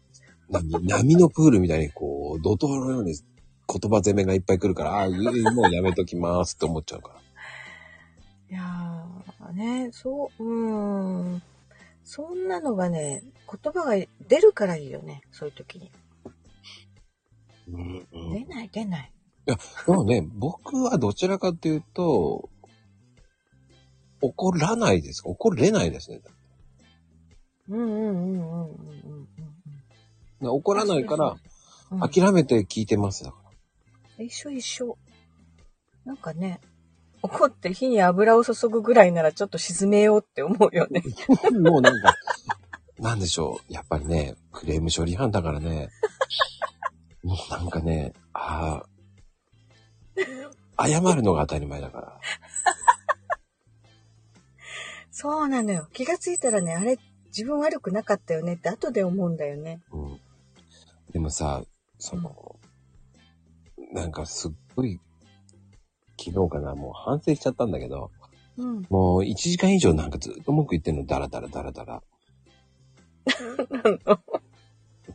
[0.50, 7.20] 波波のプールみたいにこう、怒涛のように言葉攻めがいっぱい来るから、ああ、もうやめときますって思っちゃうから。
[8.50, 11.42] いやー、ね、そう、うーん。
[12.06, 15.92] そんなのがね、言葉が出るからいいよね、そういう時に。
[17.68, 18.32] うんうん。
[18.32, 19.12] 出ない出ない。
[19.46, 19.56] で
[19.88, 22.50] もね、 僕はどちらかというと、
[24.22, 25.24] 怒らないです。
[25.26, 26.22] 怒れないですね。
[27.68, 29.57] うんうんうんうんうんうん
[30.42, 30.50] うん。
[30.50, 31.36] 怒らないから、
[31.92, 33.24] うん、諦めて聞いてます。
[33.24, 33.38] だか
[34.18, 34.24] ら。
[34.24, 34.98] 一緒一緒。
[36.06, 36.62] なんかね、
[37.22, 41.02] 怒って火に油を注ぐぐらいならちょっと沈めようって思うよね。
[41.60, 42.16] もうなんか、
[43.00, 43.74] なんでしょう。
[43.74, 45.90] やっぱりね、クレーム処理班だからね。
[47.24, 48.84] もうなんかね、あ
[50.78, 52.20] あ、謝るのが当たり前だから。
[55.12, 55.88] そうなのよ。
[55.94, 59.82] 気がついたらね、あれ、自分悪くなかったよねって後で思うんだよね。
[59.92, 60.20] うん。
[61.12, 61.64] でもさ、
[62.00, 62.60] その、
[63.94, 65.00] なんかすっごい、
[66.20, 68.12] 昨日かな、もう反省しちゃったんだけど、
[68.58, 68.86] うん。
[68.90, 72.04] もう1時間以上なんかずっと文句言ってんの、ダラダラダラダラ。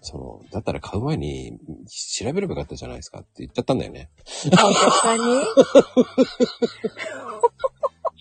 [0.01, 1.59] その、だったら買う前に
[2.17, 4.11] 調べればよかったじゃないですかって言っちゃったんだよね。
[4.57, 5.25] あ、お客さんに？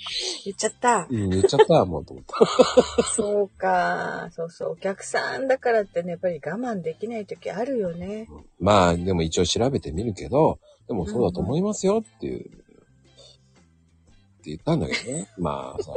[0.45, 1.07] 言っちゃった。
[1.09, 3.03] うん、言っちゃった、もうと思った。
[3.15, 4.29] そうか。
[4.35, 4.71] そうそう。
[4.71, 8.27] お客さんだからってね、やっぱり我慢できない時あるよね。
[8.59, 12.41] まあ、でも一応調べてみるけど、でもそうだと思いますよっていう、っ
[14.43, 15.27] て言ったんだけどね。
[15.37, 15.91] まあさ。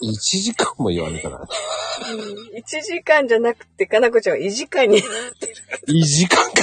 [0.00, 1.46] 1時間も言われたからね。
[2.12, 2.58] うん。
[2.58, 5.02] 1時間じゃなくて、かなこちゃんは異時間になっ
[5.38, 5.54] てる。
[5.88, 6.62] 1時間か。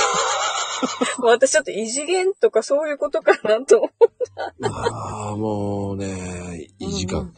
[1.19, 4.65] 私ちょっと異次元とかそういうことかなと思う。
[4.65, 7.33] ああ、もうね、1時間。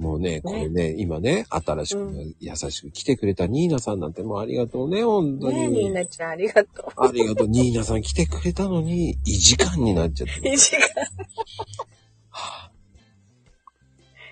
[0.00, 5.68] もうね、これね、今ね、新しく、う優しく来てくれたニーナさんなんてもうありがとうね、本当に。
[5.68, 7.48] ニーナちゃんありがとありがとう。
[7.48, 10.54] ニーナさん来てくれたのに、1時間になっちゃってう。。
[10.54, 10.88] 異次元。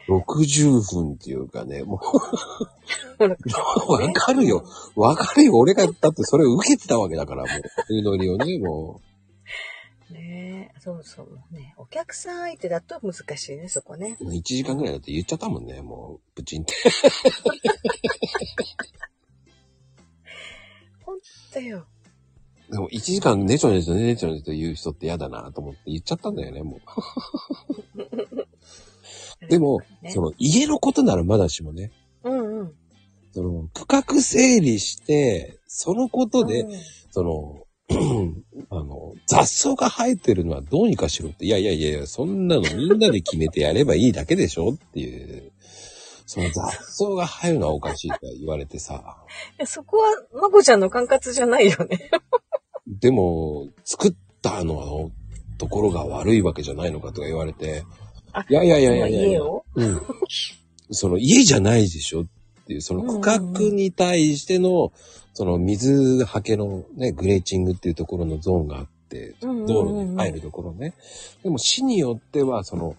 [0.08, 2.00] 60分っていうかね、も
[3.18, 3.36] う、わ
[4.12, 4.64] かるよ。
[4.96, 5.56] わかるよ。
[5.58, 7.94] 俺が、だってそれを受けてたわけだから、もう。
[7.94, 9.02] 祈りをね、も
[10.10, 11.38] ねえ、そうそう。
[11.54, 14.16] ねお客さん相手だと難しいね、そこね。
[14.20, 14.30] う。
[14.30, 16.74] 1時間ぐらいだって言っちゃったもんね、もう、プチンって。
[21.04, 21.18] ほん
[21.52, 21.86] とよ。
[22.70, 26.80] でも1時間ねちょねちょねちょねちょ言う人って嫌だなと思って言っちゃったんだよね、もう。
[29.48, 31.92] でも、ねその家のことならまだしもね、
[32.24, 32.72] うんうん。
[33.32, 36.72] その区画整理して、そのことで、うん
[37.10, 37.64] その、
[38.70, 45.52] あの、雑草が生えてるのはどうにかしろって、いやいやいやいや、そんなのみんなで決めてやればいいだけでしょっていう、
[46.26, 49.24] その雑草が生えるのはおかしいと言われてさ、
[49.58, 52.10] いやそこは、まこちゃんの管轄じゃないよね。
[52.86, 55.10] でも、作ったのの
[55.56, 58.07] ところが悪いわけじゃないのかとか言われて、あ
[58.48, 59.64] いやいやいやいやいやいや家を？
[59.74, 60.00] うん。
[60.90, 62.26] その家じゃないでしょっ
[62.66, 63.38] ていう、その区画
[63.70, 64.92] に対しての、
[65.34, 70.94] その水はけのね、グレーチングっていうところのゾーンがあって、うんうんうん道路に入るところね。
[71.42, 72.94] でも市によっては、その、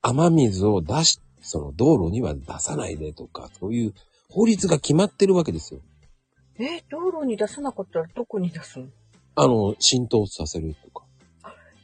[0.00, 3.94] 雨水を出し、その道路には出さないでとか、そういう
[4.30, 5.80] 法律が決まってるわけですよ。
[6.58, 8.86] え、道路に出さなかったらどこに出すの？
[9.34, 11.05] あの、浸透させるとか。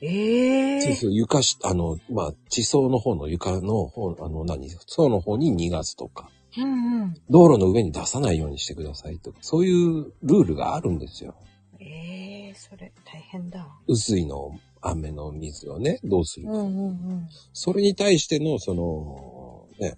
[0.02, 6.28] ええそうそう、床し、あの、まあ、地層の方の床の方、あの、何、層の方に逃がすとか。
[6.58, 7.14] うんうん。
[7.30, 11.34] 道路の上に出さないようにしてくださいとか、そういうルールがあるんですよ。
[11.78, 13.66] ええそれ大変だ。
[13.88, 16.52] 雨水の雨の水をね、どうするか。
[16.52, 17.28] うんうんうん。
[17.52, 19.96] それに対しての、その、ね、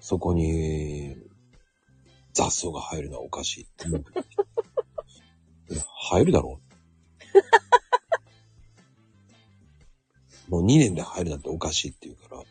[0.00, 1.16] そこに
[2.32, 3.68] 雑草が入るのはおかしい
[6.10, 6.68] 入るだろう。
[10.48, 12.42] もう2年で入るなんておかしいって言うから。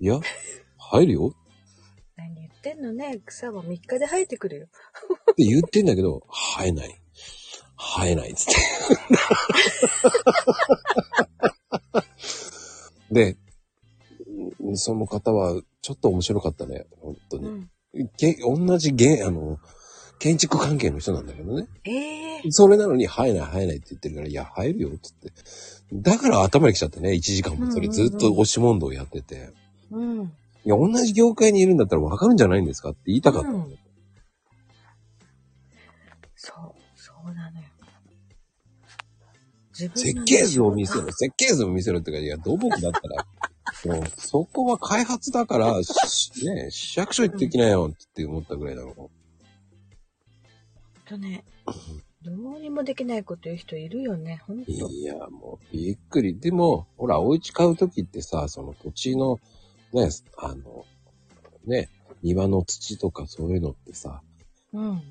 [0.00, 0.20] いや、
[0.78, 1.34] 入るよ
[2.16, 3.20] 何言ってんのね。
[3.24, 4.66] 草は3日で生えてくるよ。
[5.32, 6.26] って言ってんだけど、
[6.56, 6.94] 生えない。
[7.76, 8.54] 生えないっつっ
[13.10, 13.34] て。
[13.34, 13.36] で、
[14.74, 16.86] その方はちょっと面白かったね。
[17.00, 17.48] 本当に。
[17.48, 17.70] うん。
[18.16, 19.58] け同じげあの、
[20.18, 21.66] 建築関係の人なんだけどね。
[21.84, 25.32] ええそれなのに生えない生えないって言ってるから、いや、生えるよっつって。
[25.94, 29.50] だから頭に来ちゃってね、1時間もそれずっと押し問答やってて。
[29.90, 30.22] うん。
[30.64, 33.48] いや、同じ業界にいるんだったらわかるんじゃないんですかって言いたかった。
[33.48, 33.78] うん
[36.36, 37.66] そう、そうなのよ。
[39.70, 43.26] 自分の設計図を見せろ、設計図を見せろってか、いや、土木だったら、
[43.96, 49.10] もうそこは開発だから、しね、市役所行ってきなよって思ったぐらいだろ
[51.06, 51.44] とね、
[52.24, 54.64] どうにもできないこと言う人いるよね、ほんう。
[54.64, 54.70] と。
[54.72, 56.38] いや、もうびっくり。
[56.38, 59.40] でも、ほら、お家買うときってさ、その土地の、
[59.92, 60.08] ね、
[60.38, 60.86] あの、
[61.66, 61.90] ね、
[62.22, 64.22] 庭の土とかそういうのってさ、
[64.72, 65.02] うん。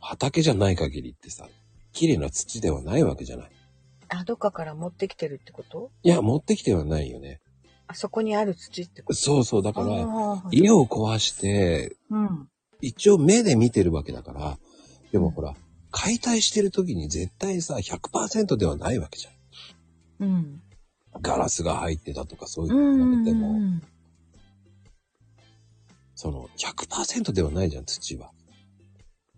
[0.00, 1.48] 畑じゃない限りってさ、
[1.92, 3.50] 綺麗な土ではないわけじゃない。
[4.10, 5.90] あ、どっかから持ってきてるってこと？
[6.02, 7.40] いや、持ってきてはないよね。
[7.86, 9.18] あそこにある土ってこと？
[9.18, 12.48] そうそう、だだから、ら家を壊して、うん。
[12.80, 14.58] 一応目で見てるわけだから、
[15.10, 15.54] でもほら、
[15.90, 20.28] 解体してる時に絶対さ、100%ではないわけじゃん。
[20.28, 20.62] うん。
[21.20, 23.82] ガラスが入ってたとかそういううんうんのでも、うん。
[26.14, 28.30] その100%ではないじゃん、土は。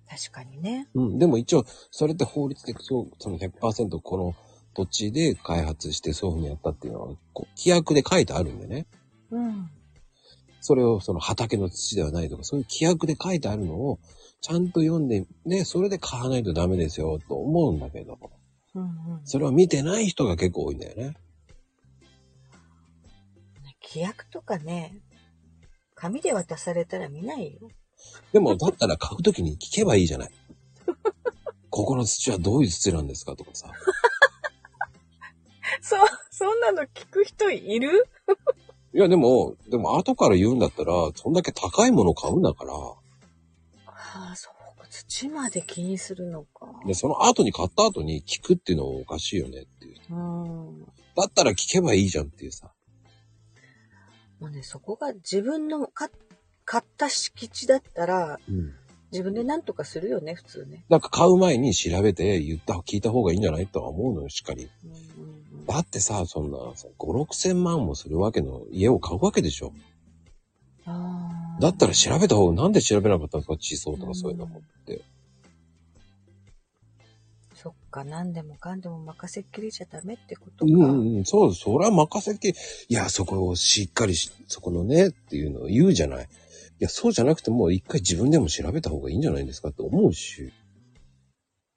[0.09, 0.89] 確かにね。
[0.95, 1.19] うん。
[1.19, 4.35] でも一応、それって法律でそう、その100%この
[4.75, 8.87] 土地で開発してそういうふうにやったっていうのは、こう規約で書いてあるんでね。
[9.31, 9.71] うん。
[10.61, 13.99] それをその畑の土ではないとか、そういう規約で書いてあるのを、
[14.41, 18.19] ちゃんと読んで、ね、それで買わないとダメですよ、と思うんだけど、
[18.75, 18.91] うんうん。
[19.25, 21.15] それを見てない人が結構多いんだよね。
[23.83, 25.01] 規約とかね、
[25.95, 27.69] 紙で渡されたら見ないよ。
[28.33, 30.31] でも、だったら買うときに聞けばいいじゃない。
[31.69, 33.71] ここの土はどういう土なんですかとかさ。
[35.83, 38.07] そう、そんなの聞く人いる？
[38.95, 42.73] いや、でも、でも後から言うんだったら、そんだけ高いもの買うんだから、
[45.21, 45.37] そうか。
[45.37, 46.67] 土まで気にするのか。
[46.87, 49.97] で、その後に買った後に聞くっていうのもおかしいよねっていう。
[50.11, 50.17] うん。
[50.17, 52.73] もだったら聞けばいいじゃんっていうさ。
[54.41, 56.09] うね、そこが自分のか
[56.65, 58.75] 買った敷地だったら、うん。
[59.13, 60.85] 自分で何とかするよね、普通ね。
[60.89, 64.71] なんか買う前に調べて言った、聞いた方がいいんじゃないとは思うのよ、しっかり。
[64.85, 69.73] うんうんうん、だってさ、そんな、さ5、6千万もするわけの家を買うわけでしょ。
[70.85, 75.03] あーだったら調べた方が、なんで調べなかったんですか地層とかそういうのもって。
[77.55, 80.73] そっか、何でもかんでも任せっきりじゃダメってことか。
[80.73, 82.59] うんうんうん、そう、それは任せっきり、
[82.89, 86.25] いや、そこをしっかりし、そこのね、っていうのを言うじゃない。
[86.25, 86.29] い
[86.79, 90.51] や、そうじゃなくても、一回自分でも調べた方がいいんじゃないですかって思うし。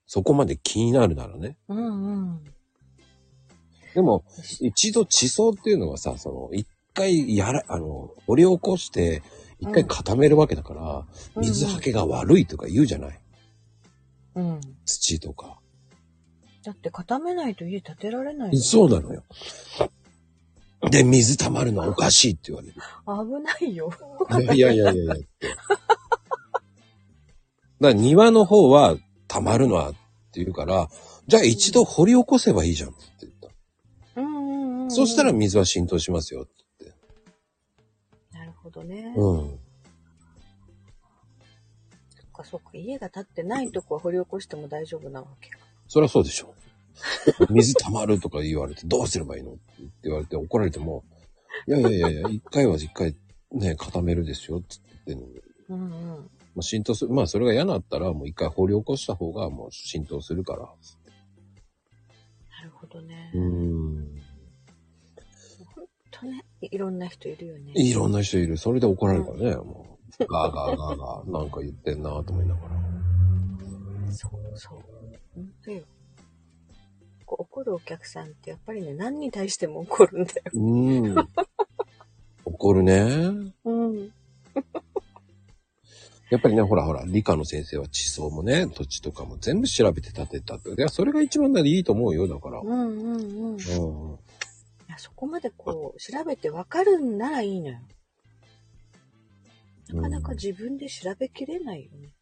[0.06, 1.58] そこまで気になるならね。
[1.68, 2.44] うんうん。
[3.94, 4.24] でも、
[4.60, 9.22] 一度地層っていうのはさ、その、一回やら、あの、掘り起こして、
[9.64, 11.06] 一回固めるわけだから、
[11.36, 13.20] 水はけが悪いとか言うじゃない。
[14.34, 14.60] うん。
[14.84, 15.58] 土とか。
[16.62, 19.22] だって固めないと家建てられないよそうなのよ。
[20.90, 22.74] で、水溜まるのはおかしいって言われる。
[22.74, 23.90] 危ないよ。
[24.54, 25.14] いやいやいやいや。
[25.14, 25.24] だか
[27.80, 28.96] ら庭の方は
[29.28, 29.98] 溜まるのはって
[30.40, 30.88] 言うから、
[31.26, 34.20] じゃあ一度掘り起こせばいいじゃんって言った。
[34.20, 34.50] うんうんう
[34.80, 34.90] ん、うん。
[34.90, 36.63] そしたら水は浸透しますよって
[38.74, 39.02] どね。
[39.02, 39.20] 言って。
[39.20, 39.58] うん。
[42.10, 42.70] そっかそっか。
[42.74, 45.58] 家が建ってないとこは掘り起こしても大丈夫なわけか。
[45.86, 46.54] そりゃそうでしょ。
[47.50, 49.60] 水溜まるとか言われてどうすればいいのって
[50.04, 51.04] 言われて怒られても、
[51.66, 53.16] いやいやいやいや、一回は一回
[53.52, 56.30] ね、固めるですよって言ってんのにうんうん。
[56.54, 57.12] まあ、浸透する。
[57.12, 60.60] まあそれが嫌だったらもう一回掘り起こした方がもう浸透するから。
[60.60, 60.66] な
[62.64, 63.32] るほどね。
[63.34, 63.83] うーん。
[66.20, 67.72] とね、いろんな人いるよね。
[67.74, 68.56] いろんな人いる。
[68.56, 69.56] それで怒られるからね。
[69.56, 72.68] もう、ガーガーガーガー、なんか言ってんなと思いながら。
[74.12, 74.78] そうそう。
[75.34, 75.82] 本当よ。
[77.26, 80.42] こう怒るお客さんってやっぱりね、何に対しても怒るんだよ。
[80.52, 81.28] うーん。
[82.44, 83.00] 怒るね。
[83.64, 84.10] うん。
[86.30, 90.70] やっぱりね、ほらほら、理科の先生は地層もね、土地とかも全部調べて建てたって。
[90.70, 92.60] いや、それが一番いいと思うよ、だから。
[92.60, 93.54] うんうんうん。
[93.54, 94.18] うん。
[94.94, 97.80] いやそこまでこう、調べてわかるんならいいのよ。
[99.92, 102.14] なかなか自分で調べきれないよね。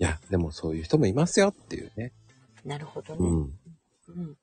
[0.00, 2.12] いや、でもそういう人もいますよっていうね。
[2.64, 3.20] なるほどね。
[3.20, 3.58] うん。
[4.08, 4.36] うん。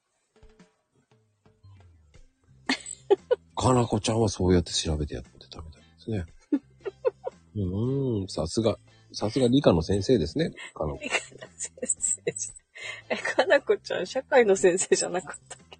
[3.53, 6.25] かなこちゃんはそうやって調べてやってたみたいですね。
[7.55, 8.79] うーん、さすが、
[9.11, 10.51] さすが理科の先生ですね。
[10.73, 12.58] かなこ理科の先生。
[13.09, 15.79] え、かなこちゃん、社会の先生じゃなかったっけ？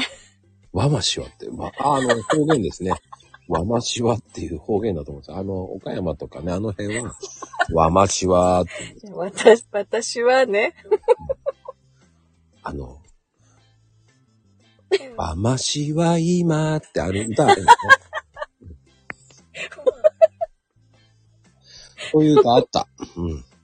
[0.72, 2.92] わましわって、わ、ああの、方言ですね。
[3.48, 5.36] わましわっていう方言だと思うんですよ。
[5.36, 7.14] あの、岡山とかね、あの辺は、
[7.72, 10.74] わましわって、じゃあ私、私はね、
[12.62, 13.00] あの、
[15.16, 17.94] わましは今ってある歌あるんですね。
[22.12, 22.88] そういうかあった。
[23.16, 23.44] うん。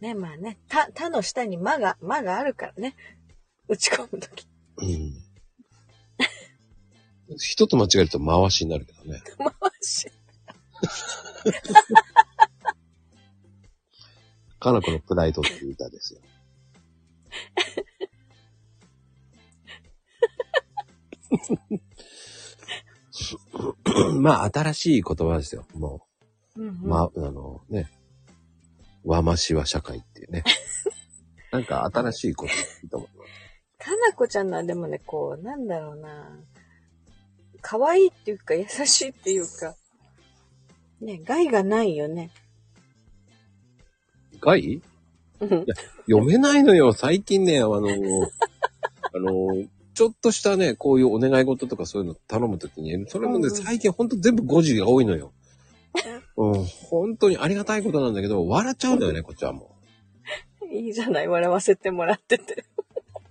[0.00, 0.58] ね、まあね。
[0.68, 2.96] た、たの下に間が、間があるからね。
[3.68, 4.46] 打ち込むとき。
[4.78, 5.12] うん。
[7.36, 9.22] 人と間違えると回しになるけどね。
[9.38, 9.52] 回
[9.82, 10.10] し。
[14.58, 16.20] かなこのプライドっていう歌ですよ。
[24.20, 25.66] まあ、新しい言葉ですよ。
[25.74, 26.06] も
[26.56, 27.90] うんうんう、ま、あのね、
[29.04, 30.44] 和ましは社会っていうね。
[31.52, 33.30] なんか新しいこといいと思います。
[33.78, 36.38] かなこちゃんのはでもね、こう、なんだろうな。
[37.62, 39.74] 可愛いっていうか、優しいっていうか、
[41.00, 42.30] ね、害がないよね。
[44.40, 44.82] 害？
[45.40, 45.66] うん
[46.06, 46.92] 読めないのよ。
[46.92, 49.64] 最近ね、あの、あの、
[50.00, 55.34] ちょっとしたね、こういうお願い事とかそういうの頼むときに、それもね、うんうん最近ほんと全部誤字が多いのよ。
[56.38, 59.76] うん、本当にありがたいことなんだけど、笑っちゃうんだよね、こっちはも
[60.62, 60.74] う。
[60.74, 62.64] いいじゃない、笑わせてもらってて。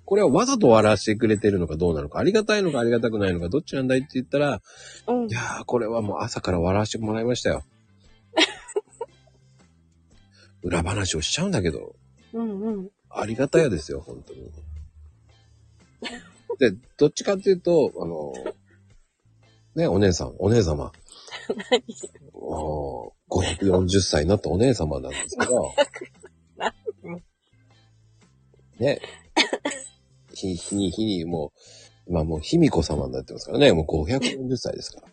[0.05, 4.61] これはわざと笑わせてくれてるのかどうなのか、ありがたいのかありがたくないのか、どっちなんだいって言ったら、
[5.07, 5.31] うんい。
[5.31, 7.63] やー、これはもう朝から笑わせてもらいましたよ。
[10.61, 11.95] 裏話をしちゃうんだけど、
[12.33, 12.91] うんうん。
[13.09, 14.51] ありがたやですよ、本当に。
[16.59, 18.33] で、どっちかっていうと、あの、
[19.75, 20.91] ね、お姉さん、お姉様、
[21.71, 21.83] 何
[22.33, 25.73] お540歳になったお姉様なんですけど
[26.57, 26.73] 何、
[28.77, 28.99] ね、
[30.33, 31.59] ひ、ひに、ひに、もう、
[32.07, 35.07] 今もう、ひみこ様になってますからね、もう540歳ですから。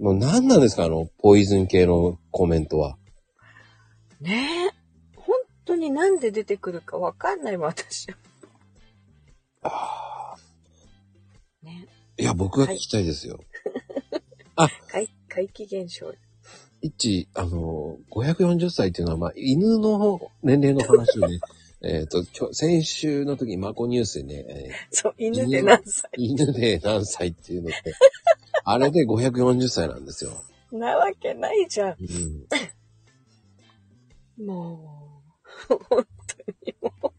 [0.00, 2.96] もう何なんですか、あの、ポイズン系のコメントは。
[4.20, 4.74] ねえ。
[5.16, 8.16] 本当になんで出てくるかわかんないわ、私は。
[9.62, 10.17] あね。
[12.18, 13.40] ーいや、僕が聞きたいですよ。
[14.88, 16.12] 怪怪奇現象。
[16.80, 21.40] 一、あの、540歳っていうのは、まあ、犬の年齢の話ね、
[21.82, 27.94] えっと、今日、先週の時、マコニュースでね、えそう、犬で何歳ー犬で何歳っていうのって、
[28.64, 30.32] あれで540歳なんですよ。
[30.72, 31.96] なわけないじゃん。
[34.38, 34.46] うん。
[34.46, 35.22] も
[35.70, 37.12] う、本当にも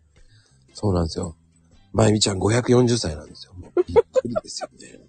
[0.74, 1.36] そうなんですよ。
[1.91, 3.54] まゆみちゃん540歳なんですよ。
[3.88, 4.99] びっくりですよね。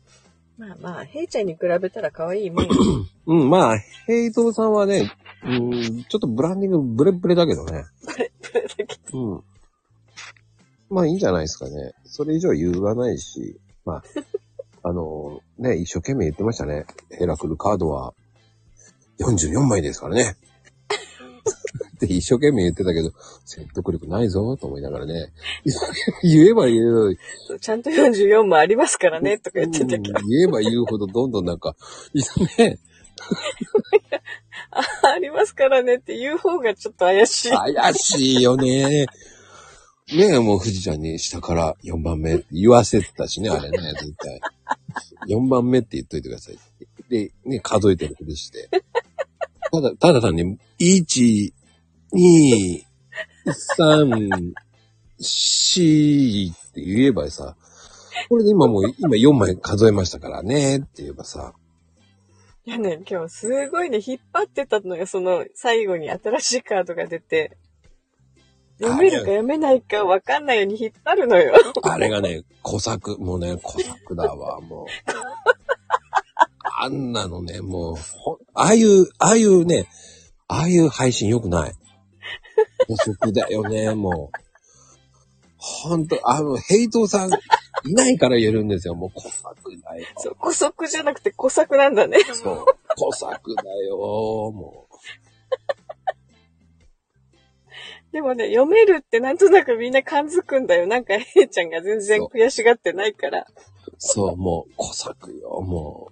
[0.59, 0.61] う。
[0.61, 2.71] まあまあ、ヘイちゃんに比べたら可愛いもんよ。
[3.27, 5.11] うん、まあ、ヘイトーさんはね、
[5.45, 7.85] うん、ちょっとブランディングブレブレだけどね。
[8.05, 9.45] これだけうん。
[10.91, 11.93] まあいいんじゃないですかね。
[12.05, 14.03] それ以上言わないし、まあ、
[14.83, 16.85] あの、ね、一生懸命言ってましたね。
[17.11, 18.13] ヘラクルカードは
[19.21, 20.37] 44枚ですからね。
[22.05, 23.13] って一生懸命言ってたけど、
[23.45, 25.33] 説得力ないぞ、と思いながらね。
[26.23, 27.17] 言えば言う、
[27.61, 30.21] ちゃんと44もありますからね、とか言ってたけど。
[30.21, 31.77] うん言えば言うほどどんどんなんか、
[32.15, 32.27] いや
[32.67, 32.79] ね、
[34.71, 34.81] あ、
[35.15, 37.51] ありますからねって言う方がちょっと怪しい。
[37.51, 39.07] 怪しいよね。
[40.13, 44.41] ねえ、もう富士ちゃんに下から4番目って言わせてたしね、あれね、絶対。
[45.29, 46.59] 4番目って言っといてください。
[47.09, 48.69] で、ね、数えてるふりして。
[49.73, 51.53] ただ、ただ単に、1、
[52.13, 52.83] 2、
[53.47, 54.53] 3、
[55.21, 57.57] 4って言えばさ、
[58.29, 61.55] これで今もう、今4枚数えましたからねって言えばさ、
[62.67, 67.57] いやね、今日すごいね、引っ張ってたのよ、その最後に新しいカードが出て。
[68.81, 71.55] 読めるか読めないか分かんないように引っ張るのよ。
[71.83, 74.87] あれがね、小作、もうね、小作だわ、もう。
[76.83, 77.97] あんなのね、もう、
[78.55, 79.87] ああいう、ああいうね、
[80.49, 81.75] ああいう配信良くない。
[82.89, 84.39] 小作だよね、もう。
[85.57, 87.31] ほんと、あの、ヘイトさん、
[87.85, 88.95] いないから言えるんですよ。
[88.95, 90.07] もう小作だよ。
[90.17, 92.19] そう、古速じゃなくて古作なんだね。
[92.25, 92.65] そう。
[92.97, 94.87] 小作だよ、も
[98.13, 100.87] でもね、読めるってなんとなくみんな感づくんだよ。
[100.87, 103.41] なんか、ヘイちゃんが全然悔しがってないから。
[103.41, 103.45] う。
[103.99, 106.11] そう、もう、小作よ、も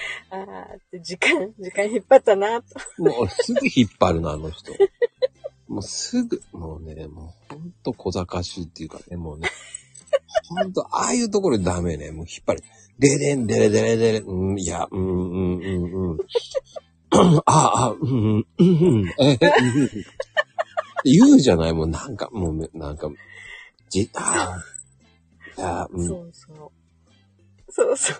[0.30, 2.66] あーって時間、時間引っ張ったなと。
[2.98, 3.02] う。
[3.02, 4.72] もう、すぐ引っ張るな、あの人。
[5.68, 9.50] もうすぐ、もうね、もうほんと小賢しいっていうかね、もうね。
[10.48, 12.10] ほんと、ああいうところダメね。
[12.10, 12.62] もう引っ張る。
[12.98, 16.18] ででん、でれでれでれ、うん、いや、うん、うん、うん、うん。
[17.46, 18.64] ああ、うん、うん、う
[19.04, 19.90] ん、え、うん。
[21.04, 21.72] 言うじゃない？
[21.72, 23.08] もうなんか、もうめ、なんか、
[23.88, 24.60] じ、あ
[25.56, 26.06] あ、いや、うん。
[26.08, 27.72] そうそう。
[27.72, 28.16] そうそう。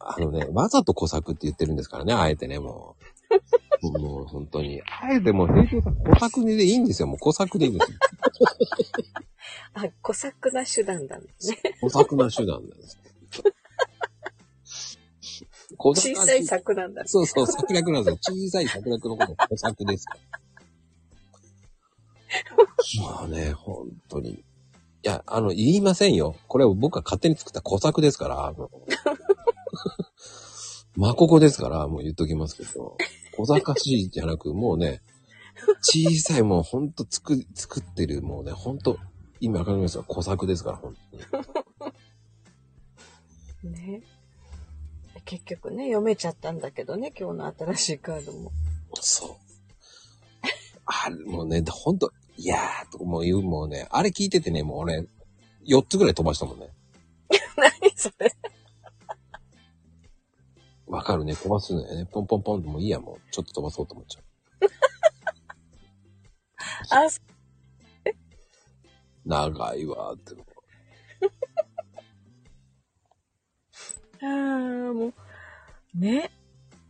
[0.00, 2.96] あのね、わざと小作って言ってるんですからね、あえてね、も
[3.82, 3.98] う。
[3.98, 4.82] もう本当に。
[4.82, 7.08] あえてもう平等さん、小作でいいんですよ。
[7.08, 7.98] もう小作でいいんですよ。
[9.74, 11.26] あ、小作な手段だね。
[11.80, 12.98] 小作な手段なんです。
[15.76, 17.02] 小小さい作なんだ。
[17.06, 18.36] そうそう、策略なんですよ。
[18.36, 20.20] 小さい策略のこと小作ですから。
[23.02, 24.30] まあね、本当に。
[24.30, 24.42] い
[25.02, 26.36] や、あの、言いませんよ。
[26.48, 28.54] これは僕が勝手に作った小作ですから。
[30.96, 32.96] まここですから、もう言っときますけど。
[33.36, 35.02] 小賢しいじゃなく、もうね、
[35.82, 38.98] 小さいもうほんと作り、作ってる、もうね、ほんと、
[39.40, 40.04] 今わかりますよ。
[40.06, 40.94] 小作ですから、本
[43.62, 43.72] 当に。
[43.80, 44.02] ね。
[45.24, 48.52] 結局ね、読めちゃったんだけどね、今日の新しいカードも。
[49.00, 49.36] そう。
[50.84, 55.06] あれ、もうね、ほんと、いやーとかもう言う、もうね、あれ聞いててね、もう俺、
[55.66, 56.70] 4つぐらい飛ばしたもんね。
[57.56, 58.34] 何それ
[60.90, 62.06] わかるね、飛ばすのよね。
[62.10, 64.24] ポンポンポンともういいや、もう、ちょっと飛ばそうと思っちゃう。
[67.06, 67.20] あ、そ
[69.24, 70.34] 長いわーって。
[74.22, 75.14] あーもう、
[75.94, 76.30] ね。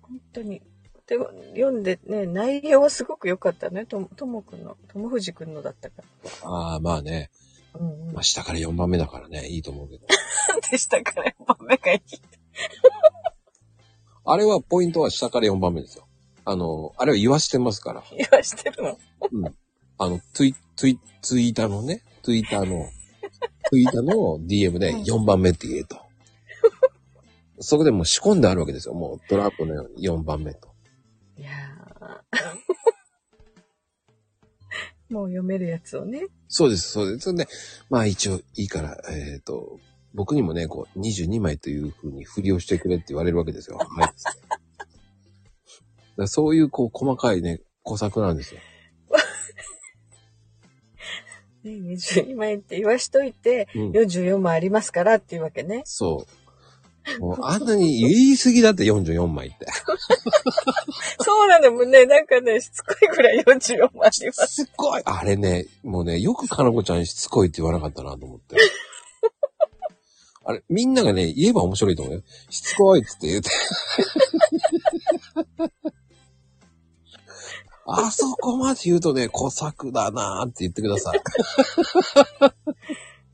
[0.03, 0.63] 本当に。
[1.07, 3.85] で読んでね、内容はすごく良かったね。
[3.85, 6.03] とともくんの、ともふじくんのだったか
[6.45, 7.31] ああ、まあね。
[7.75, 7.81] ら。
[7.81, 8.15] うんうん。
[8.15, 10.07] まあ、下から4番目だからね、いいと思うけど。
[10.71, 12.01] でしたから、やっぱ目がいい。
[14.25, 16.07] あれは、ポイントは下から4番目ですよ。
[16.45, 18.03] あの、あれは言わしてますから。
[18.17, 18.99] 言わしてるの？
[19.33, 19.55] うん。
[19.99, 22.89] あの、ツイ、ツイ、ツイーターのね、ツイッターの、
[23.71, 25.99] ツイッターの DM で4番目って言えと。
[27.61, 28.95] そこでもう仕込んであるわけですよ。
[28.95, 30.71] もうトラップのように4番目と。
[31.37, 32.71] いやー
[35.13, 36.27] もう読めるやつをね。
[36.49, 37.25] そうです、そうです。
[37.25, 37.49] そんで、
[37.91, 39.79] まあ一応いいから、えっ、と、
[40.15, 43.79] 僕にもね、こう、22枚という風に振りをしてくれって言われるわけですよ。
[43.79, 43.89] はい。
[46.17, 48.61] だそういう、こう、細かいね、工作なんですよ。
[51.63, 53.91] ね、22枚って言わしといて、うん。
[53.93, 55.83] 44枚ありますからっていうわけね。
[55.85, 56.41] そう。
[57.21, 59.67] もう、あんなに言い過ぎだって44枚って。
[61.21, 64.47] そうなのもうね、なんかね、しつこいぐらい44枚あります。
[64.47, 68.57] すっごいあれね、もうね、よくかなこちゃんしつこいって言わなかったなと思って。
[70.51, 72.23] あれ、みんながね、言えば面白いと思うよ。
[72.51, 73.51] しつこいっつって言って。
[77.87, 81.21] あそこまで言うとね、小作だなーって言ってください。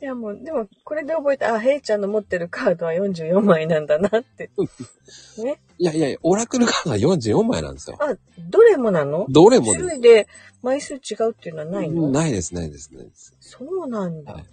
[0.02, 4.50] いやもう、でもこれで覚えた、あ、ヘイちゃんの持ってるカードは44枚なんだなって。
[5.38, 5.58] ね。
[5.78, 7.96] いやいやいや、オラクルカードは44枚なんですよ。
[7.98, 9.24] あ、どれもなの？
[9.30, 10.28] どれも種ね類で
[10.62, 13.34] 枚数違うっていうのはないの、ないです、ないです、ないです。
[13.40, 14.34] そうなんだ。
[14.34, 14.44] はい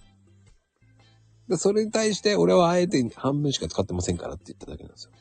[1.47, 5.11] でそれに対して、俺はあえて半分しか使ってませんからって言っただけなんですよ。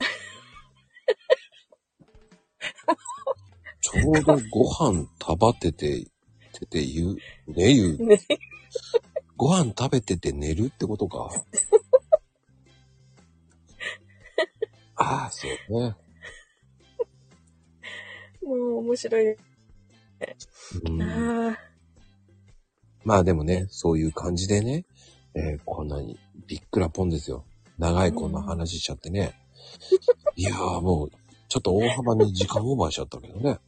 [3.80, 6.06] ちょうどご飯食ばってて、
[6.52, 7.20] てて言う、ね
[7.74, 7.98] 言う。
[7.98, 8.20] ね。
[9.36, 11.30] ご飯食べてて寝るってことか。
[14.96, 15.94] ああ、そうね。
[18.42, 19.30] もう面白い。
[19.30, 19.36] う
[20.90, 21.58] ん、ああ。
[23.04, 24.84] まあでもね、そういう感じでね、
[25.34, 27.44] えーこんなにびっくらぽんですよ。
[27.78, 29.34] 長いこんな話しちゃってね。
[30.36, 31.10] いやーもう、
[31.48, 33.58] ちょっと大幅に時間オーバーしちゃったけどね。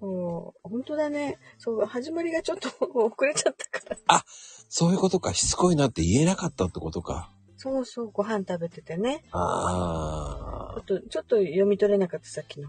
[0.00, 1.38] もう、本当だね。
[1.58, 4.24] そう、始まりがちょっと 遅れちゃったから。
[4.68, 7.32] そういうことか、しつこいなって言えなかったってことか。
[7.56, 9.24] そうそう、ご飯食べててね。
[9.24, 12.68] ちょああっ、と、ちょっと読み取れなかった、さっきの。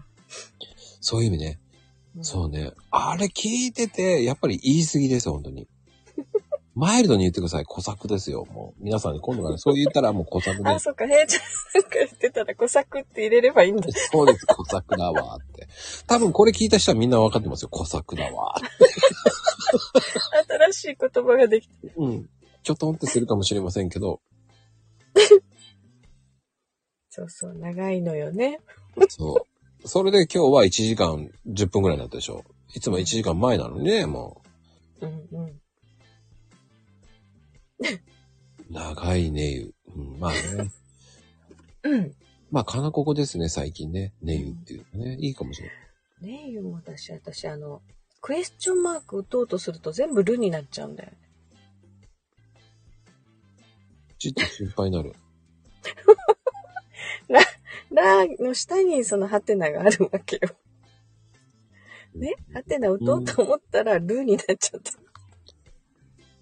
[1.00, 1.60] そういう意味ね。
[2.16, 2.72] うんそうね。
[2.90, 5.68] あれ聞いてて、やっぱり言い過ぎですよ、本当に。
[6.74, 7.64] マイルドに言ってください。
[7.64, 8.46] 小作ですよ。
[8.52, 13.88] もう、皆さんに今度からそう言ったらもう小作で あ、そっか、へいちゃんか言ってたら、小作って入れればいいんだ。
[14.12, 15.68] そうです、小作だわーって。
[16.06, 17.68] 多分これ聞いた人はみんな分かってますよ。
[17.70, 18.76] 小作だわーって。
[20.70, 21.74] 新しい言葉ができた。
[21.96, 22.30] うん。
[22.62, 24.20] ちょっとんってするかもしれませんけど、
[27.10, 28.60] そうそう、長いのよね。
[29.08, 29.44] そ
[29.82, 29.88] う。
[29.88, 32.44] それで今日は1時間10分ぐらいになったでしょ。
[32.74, 34.42] いつも1時間前なのにね、も
[35.00, 35.59] うんうん。
[37.80, 38.72] う。
[38.72, 39.74] 長いねゆ。
[39.96, 40.70] うん、まあね。
[41.84, 42.14] うん。
[42.50, 44.12] まあ、かなここですね、最近ね。
[44.22, 45.16] ねゆっていうのね。
[45.20, 46.32] いいかもしれない。
[46.32, 47.82] ねえよ、私、私、あの、
[48.20, 51.16] クエスチョンマーク打とうとすると全部ルになっちゃうんだよね。
[54.18, 55.14] ちょっと心配になる。
[57.90, 60.50] ラーの下にそのハテナがあるわけよ。
[62.14, 62.36] ね？
[62.52, 64.92] ハテナ打とうと思ったらルになっちゃった。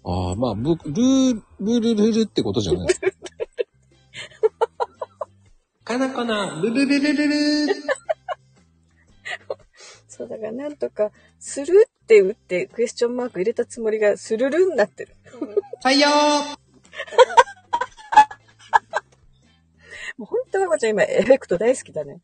[0.03, 3.07] ああ、まあ、ぶ、ルー、ルルルルってことじゃないですか。
[5.83, 7.27] かなかな、ルルルルル
[7.67, 7.75] ル
[10.07, 15.15] そう、だからなんとか、スルって打ってクエスチョンマーク入れたつもりがスルルになってる。
[15.83, 16.09] 採用
[20.17, 22.19] もう本当はこちゃん今エフェクト大好きだね。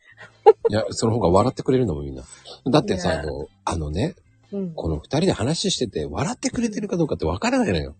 [0.69, 2.23] いや、その方が笑ってくれるのもみんな。
[2.69, 4.15] だってさ、あの、あのね、
[4.51, 4.73] うん。
[4.73, 7.95] この二人で話してて、笑ってくれてるかどうかってわからないのよ。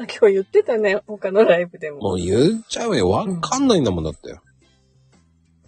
[0.00, 1.98] あ、今日言ってたね、他のライブでも。
[1.98, 3.10] もう言っちゃうよ。
[3.10, 4.36] わかんないんだもんだって。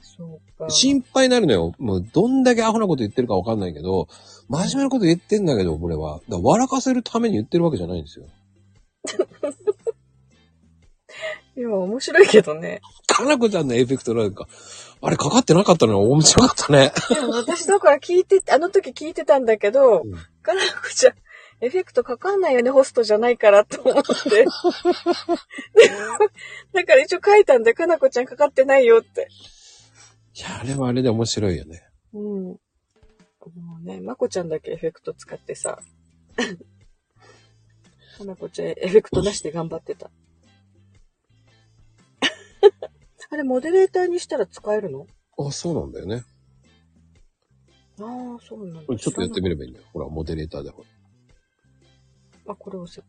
[0.00, 0.70] そうか。
[0.70, 1.72] 心配になるのよ。
[1.78, 4.08] もうどんだけアホなこと言ってるかわかんないけど、
[4.48, 6.20] 真面目なこと言ってんだけど、俺は。
[6.28, 8.26] だから笑かせるために言ってるわけじゃないんですよ。
[11.56, 12.80] いいや、面白いけどね。
[13.06, 14.46] かなこちゃんのエフェクトなんか、
[15.02, 16.92] あれかかってなかったのに面白かったね。
[17.08, 21.14] でも私だから聞いて、あの時聞いてたんだけど、うんかなこちゃん、
[21.60, 24.30] エフェクトかかんないよね、ホストじゃないからと思って。
[24.30, 24.46] で
[26.72, 29.28] だから一応書いたんで、かなこちゃんかかってないよって。
[30.34, 31.82] いや、あれはあれで面白いよね。
[32.14, 32.44] うん。
[32.54, 32.60] も
[33.82, 35.78] うね、まこちゃんだけエフェクト使ってさ。
[38.16, 40.10] かなこちゃんエフェクトなしで頑張ってた。
[43.30, 45.06] あれ、モデレーターにしたら使えるの？
[45.38, 46.24] あ、そうなんだよね。
[48.00, 48.96] ああ、そうなんだ。
[48.96, 49.56] ちょっとやってみる。
[49.56, 49.86] ればいいんだよ。
[49.92, 50.82] ほら、モデレーターでほ
[52.46, 52.52] ら。
[52.52, 53.02] あ、これ押せ。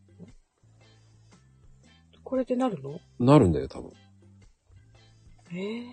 [2.24, 3.00] これでなるの？
[3.18, 3.92] なるんだよ、多分。
[5.54, 5.86] ええい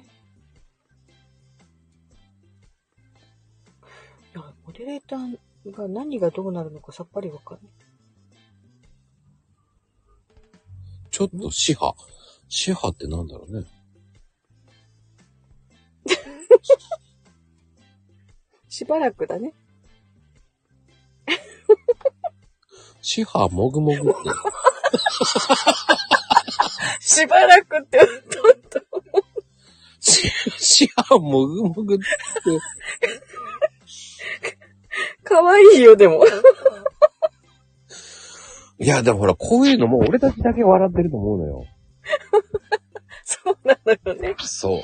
[4.35, 5.37] や、モデレーター
[5.71, 7.71] が何がどうなるのかさっぱりわかんない。
[11.11, 11.73] ちょっと支
[12.49, 12.51] 波。
[12.51, 13.67] 支波ってなんだろうね。
[18.67, 19.53] しばらくだね。
[23.01, 24.19] 支波もぐもぐって。
[26.99, 28.07] しばらくって、とっ
[28.69, 28.81] と。
[29.99, 30.27] し
[30.57, 32.03] 支波もぐもぐって。
[35.23, 36.23] かわいいよ、でも。
[38.79, 41.65] いや、でもほら、こういうのもう俺たちだけ笑ってると思うのよ。
[43.23, 44.35] そうなのよね。
[44.39, 44.81] そう。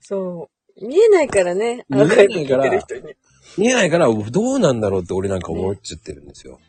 [0.00, 0.86] そう。
[0.86, 1.84] 見えないからね。
[1.88, 3.16] 見えないからアーカイブ聞いてる人に。
[3.56, 6.60] 見えないから、どうなんだろうって俺なんか思っちゃってるんですよ。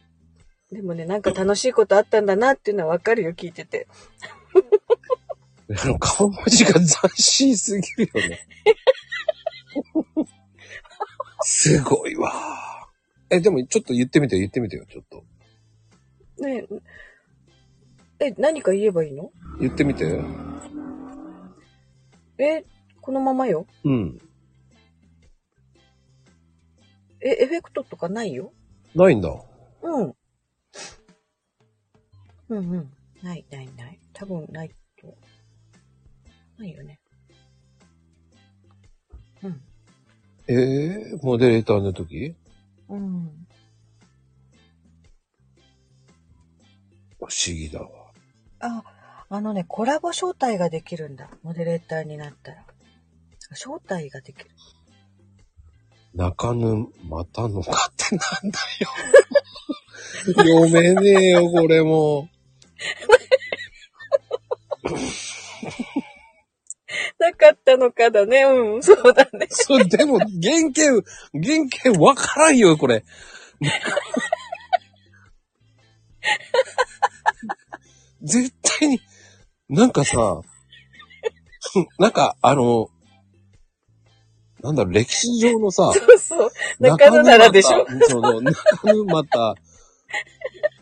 [0.72, 3.88] でもね、なんか楽しいことあったんだなっていうのはわかるよ、聞いてて。
[5.82, 8.48] あの、顔文字が斬新すぎるよね。
[11.42, 12.90] すごいわ。
[13.30, 15.24] え、でもちょっと言ってみてよ、言ってみてよ、ちょっと。
[16.44, 16.66] ね
[18.20, 19.32] え、え、何か言えばいいの？
[19.60, 20.20] 言ってみて。
[22.38, 22.66] え、
[23.02, 23.66] このままよ？
[23.84, 24.20] うん。
[27.22, 28.54] え、エフェクトとかないよ？
[28.96, 29.30] ないんだ。
[29.82, 30.16] うん。
[32.50, 32.92] うんうん。
[33.22, 34.00] ない、ない、ない。
[34.14, 35.16] 多分ないと。
[36.58, 37.00] ないよね。
[39.44, 39.62] うん。
[40.48, 42.36] えー、モデレーターの時？
[42.90, 43.48] うん。
[47.20, 47.99] 不思議だわ。
[48.60, 48.84] あ、
[49.30, 51.30] あのね、コラボ招待ができるんだ。
[51.44, 52.66] モデレーターになったら。
[53.52, 54.50] 招待ができる。
[56.14, 58.90] 泣かぬ、またのかってなんだよ。
[60.36, 62.30] 読めねえよ、これも。
[67.20, 68.42] なかったのかだね。
[68.44, 69.48] うん、そうだね。
[69.50, 70.30] そう、でも、原
[70.74, 71.04] 型、
[71.34, 73.04] 原型わからんよ、これ。
[78.22, 79.02] 絶対に、
[79.70, 80.42] なんかさ、
[82.00, 82.90] なんか、あの、
[84.62, 86.52] なんだろう、歴史上のさ、そうそう。
[86.80, 89.56] 中野ならでしょ中野そ中野また、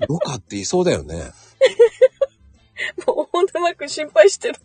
[0.08, 1.32] ロカっていそうだよね。
[3.06, 4.56] もう、本田くん心配してる。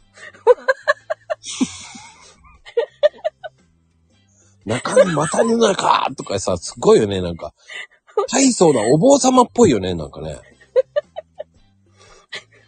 [4.64, 7.52] 中野またの中とかさ、すごいよね、なんか。
[8.30, 10.38] 大層なお坊様っぽいよね、なんかね。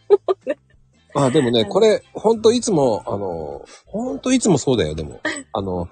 [1.15, 5.21] あ、でもね、これ、ほんといつも、あの、ほんといつもそうだよ、でも。
[5.53, 5.89] あの、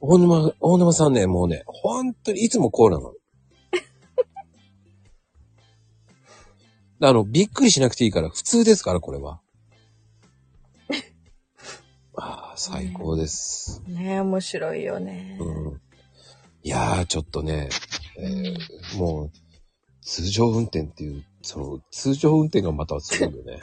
[0.00, 3.12] 大沼、大沼さんね、もうね、ほんとにいつもこうなの。
[7.08, 9.40] あの、びっくりしなくていいから、普通ですから、これは。
[12.16, 13.82] ああ、最高です。
[13.86, 15.36] ねえ、面白いよね。
[15.38, 15.80] うん。
[16.62, 17.68] いやー、ちょっとね、
[18.18, 19.30] えーもう、
[20.02, 23.60] 通常運転っていう、その、通常運転がまたすごいよね。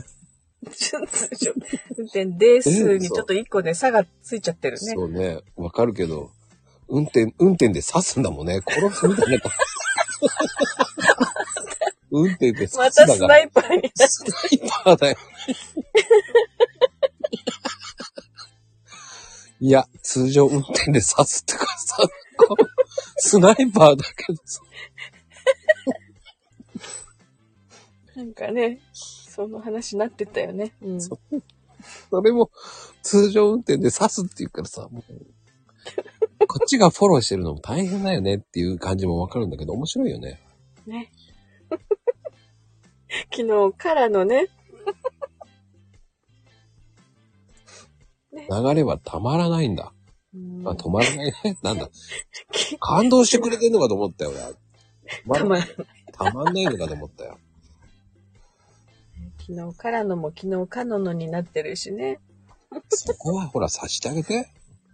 [0.75, 1.53] ちょっと、ちょ
[1.97, 4.93] 運転デー数にちょっと一個ね、差がついちゃってるね。
[4.95, 6.31] そうね、わかるけど、
[6.87, 8.61] 運転、運転で刺すんだもんね。
[8.65, 9.41] 殺すみたいな。
[12.09, 13.19] 運転で刺すまたス。
[13.27, 14.07] ナイパーになって。
[14.07, 15.17] スナイパーだよ。
[19.59, 21.97] いや、通常運転で刺すってかさ、
[23.17, 24.61] スナイパーだけどさ、
[28.17, 30.73] なんかね、その話になってたよね。
[30.81, 30.99] うん。
[30.99, 31.19] そ
[32.09, 32.49] それも
[33.03, 35.13] 通常運転で刺すって言うからさ、もう
[36.47, 40.41] こっちがフォローしてるのも大変だよねっていう感じもわかるんだけど、面白いよね。
[40.87, 41.11] ね。
[43.31, 44.47] 昨日からのね、
[48.31, 49.93] 流れはたまらないんだ。
[50.33, 51.57] うんあ、止まらないね。
[51.61, 51.87] なんだ。
[52.79, 55.37] 感動してくれてんのかと思ったよ、俺。
[55.39, 55.67] たまら
[56.13, 57.37] たまんないのかと思ったよ。
[59.47, 62.19] 昨日からのも昨日かののになってるしね。
[62.89, 64.49] そこはほら、さしてあげて。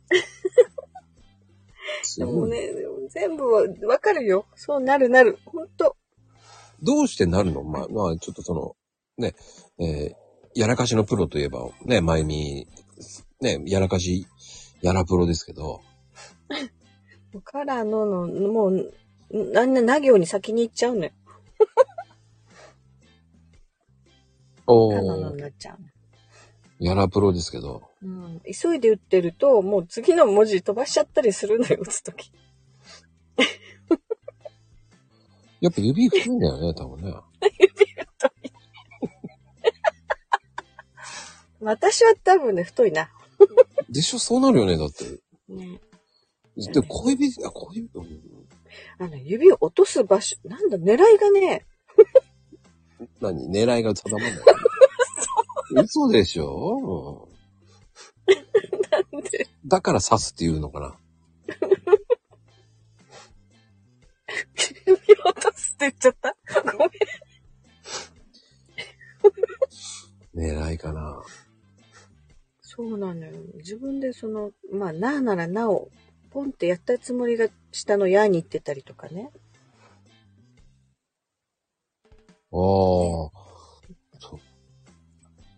[2.17, 2.69] でもね、
[3.09, 4.45] 全部はわかるよ。
[4.55, 5.39] そうなるなる。
[5.45, 5.95] ほんと。
[6.81, 7.63] どうしてなるの？
[7.63, 8.75] まあ、まあ、ちょっとその、
[9.17, 9.35] ね、
[9.79, 10.23] えー
[10.55, 12.67] やらかしのプロといえば、ね、まゆみ、
[13.41, 14.27] ね、やらかし、
[14.81, 15.81] やらプロですけど、
[17.43, 18.93] からのの、もう、
[19.31, 21.11] な、な、な行に先に行っちゃうのよ。
[24.67, 25.77] おかのなっちゃ。
[26.79, 28.41] やらプロですけど、うん。
[28.61, 32.31] 急いで打ってると、もう次の文字飛ばしちゃったりするのよ、打つとき。
[35.61, 37.13] やっぱ指太いんだよね、多分ね。
[41.61, 43.09] 私は多分ね、太いな。
[43.89, 44.19] でしょ？
[44.19, 45.05] そうなるよね、だって。
[45.47, 45.79] ね。
[46.57, 48.21] で、小指、あ、小指、うん
[48.99, 51.65] あの、指を落とす場所、なんだ、狙いがね、
[53.21, 54.33] 何狙いが定まんない。
[55.83, 57.33] 嘘でしょ、うん
[58.91, 60.97] なんで、だから刺すっていうのかな？
[64.87, 64.97] 指を
[65.29, 66.35] 落とすって言っちゃった？
[66.77, 66.77] ご
[70.35, 70.51] めん。
[70.51, 71.23] 狙いかな。
[72.61, 73.31] そうなのよ。
[73.55, 75.89] 自分でその、まあ、なあならなを、
[76.31, 79.29] ポンってやったつもりが下のやに行ってたりとかね。
[82.53, 83.43] ああ。
[84.19, 84.39] そ、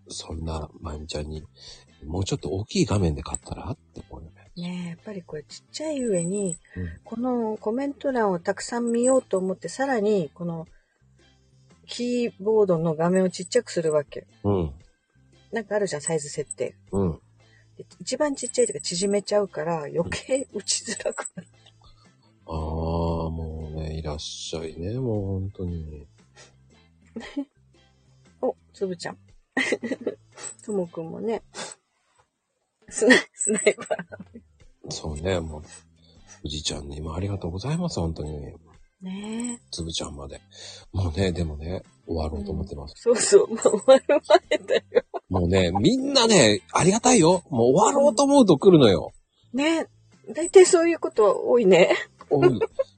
[0.08, 1.44] そんな、まゆみちゃんに、
[2.06, 4.46] もうちょっと大きい画面で買ったらって思うよね。
[4.56, 10.68] ねえ、やっぱりこれちっちゃい上に、うんこのコメント欄をたくさん見ようと思って、さらに、この、
[11.88, 14.26] キーボードの画面をちっちゃくするわけ。
[14.44, 14.74] うん。
[15.52, 16.76] なんかあるじゃん、サイズ設定。
[16.92, 17.20] うん。
[17.78, 21.50] で一番ちっちゃいとか縮めちゃうから、余計打ちづらくなる。
[22.48, 26.08] ああ、もうね、いらっしゃいね、もう本当に。
[28.42, 29.18] お、つぶちゃん。
[30.66, 31.44] ともくんもね、
[32.90, 34.92] スナイスナイパー。
[34.92, 35.62] そうね、もう、
[36.42, 38.54] 富士ちゃんにもありがとうございます、本当に。
[39.02, 39.60] ねえ。
[39.72, 40.42] つぶちゃんまで。
[40.92, 42.96] もうね、でもね、終わろうと思ってます。
[42.98, 44.04] そうそう、もう終わる
[44.50, 44.82] 前だよ。
[45.30, 47.44] もうね、みんなね、ありがたいよ。
[47.50, 49.12] もう終わろうと思うと来るのよ。
[49.54, 49.88] ね
[50.28, 50.34] え。
[50.34, 51.96] だいたいそういうことは多いね。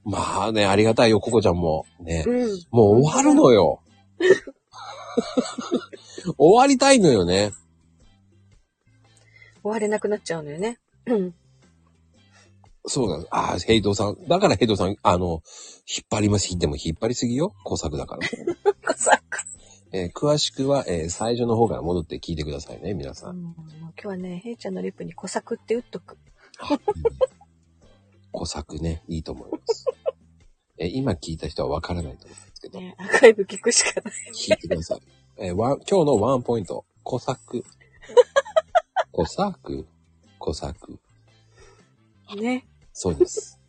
[0.05, 1.85] まあね、ありがたいよ、ココちゃんも。
[1.99, 2.23] ね。
[2.25, 2.59] うん。
[2.71, 3.81] もう終わるのよ。
[6.37, 7.51] 終わりたいのよね。
[9.61, 10.79] 終われなくなっちゃうのよね。
[11.05, 11.35] うん。
[12.85, 13.29] そうなんです。
[13.31, 14.17] ああ、ヘイドさん。
[14.27, 15.41] だからヘイドさん、あの、
[15.87, 16.57] 引っ張ります。
[16.57, 17.53] でも引っ張りすぎよ。
[17.63, 18.27] 工作だから。
[18.93, 19.39] コサク。
[19.91, 23.29] えー詳しくは、えー最初の方から戻って聞いてくださいね、皆さ。
[23.29, 26.17] うんう今日はね、ヘイちゃんのリップにコサクって打っとく。
[28.31, 29.85] 工作ね、いいと思います。
[30.77, 34.13] えー今聞いた人はわからないと思うんですけど、ね、アーカイブ聞くしかない。
[34.33, 35.01] 聞いてください。
[35.37, 36.85] えーワン今日のワンポイント。
[37.03, 37.63] 工作。
[39.11, 39.87] 工作
[40.39, 40.99] 工作。
[42.35, 42.67] ね。
[42.93, 43.59] そうです。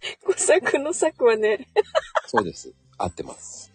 [0.24, 1.68] コサクの策はね、
[2.26, 2.72] そうです。
[2.96, 3.70] 合ってます。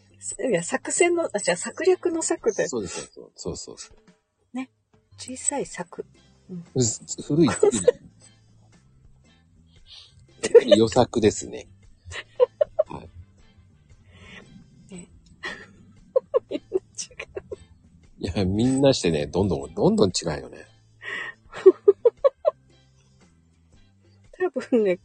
[0.50, 3.12] いや、作戦の、あ、じゃあ策略の策で、そうです。
[3.14, 4.06] そうそうそうそう。
[5.18, 6.06] 小さい策。
[6.76, 7.82] うす古い、古い。
[10.42, 11.68] 古い予作ですね。
[18.46, 20.66] みんなしてね、どんどん、どんどん違うよね。
[24.38, 25.00] 多分ね、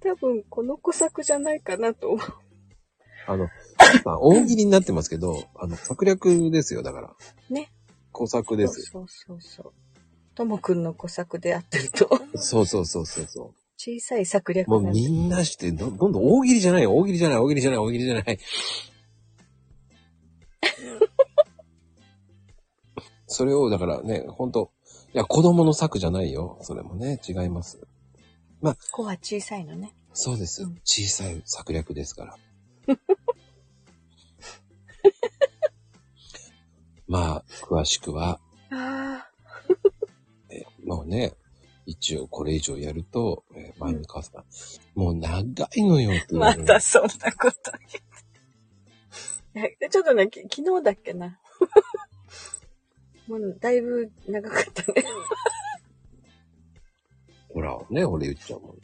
[0.00, 2.26] 多分このコサクじゃないかなと思う。
[3.26, 3.48] あの、
[4.04, 7.14] まあ、大喜利になってますけど、あの、策略ですよ、だから。
[7.50, 7.70] ね。
[8.12, 8.86] 工作ですよ。
[8.86, 9.72] そうそうそう。
[10.34, 14.70] ともくんのコサクであってると、そうそうそうそうそ小さい策略う。
[14.70, 18.38] もうみんなして、どどんどん大喜利じゃないよ、大喜利じゃない、大喜利じゃない、大喜利じゃない。
[23.28, 24.72] それを、だからね、ほんと、
[25.14, 26.58] いや、子供の策じゃないよ。
[26.62, 27.78] それもね、違います。
[28.90, 29.94] 子は小さいのね。
[30.12, 30.80] そうですうん。
[30.84, 32.36] 小さい策略ですから。
[37.06, 39.30] まあ、詳しくは、ああ。
[40.50, 41.34] えもうね、
[41.86, 44.44] 一応これ以上やると、えー、前に母さん、
[44.94, 45.40] もう長
[45.74, 47.72] いのよってまたそんなこと
[49.54, 49.88] 言って。
[49.88, 51.38] ちょっとね、き昨日だっけな。
[53.28, 55.04] もうだいぶ長かったね。
[57.52, 58.78] ほら、ね、俺言っちゃうもん。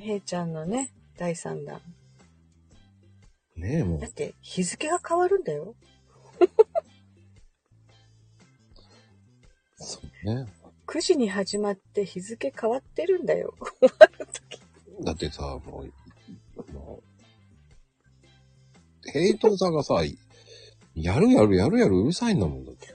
[0.00, 1.80] へいちゃんのね、第3弾。
[3.56, 5.76] ねもうだっ、て日付が変わるんだよ。
[9.76, 10.46] そうね。
[10.86, 13.54] 9時に始まって日付変わってるんだよ。
[15.04, 15.86] だってさ、も
[16.56, 17.04] う、も
[19.06, 20.02] う、ヘイトさんがさ、
[20.94, 22.88] やるやるやるやるうるさいんだもんだって。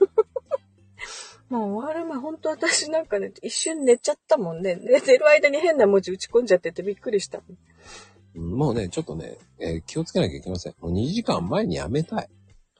[1.50, 4.76] まあ終わる前、ほんと私なんかね、一瞬寝ちゃったもんね。
[4.76, 7.38] 寝てる間に変な文字打ち込んじゃっててびっくりした。
[7.38, 10.74] うんもうね、ちょっとね、えー気をつけなきゃいけません。
[10.80, 12.28] もう2時間前にやめたい。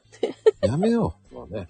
[0.62, 1.34] やめよう。
[1.34, 1.66] もうね。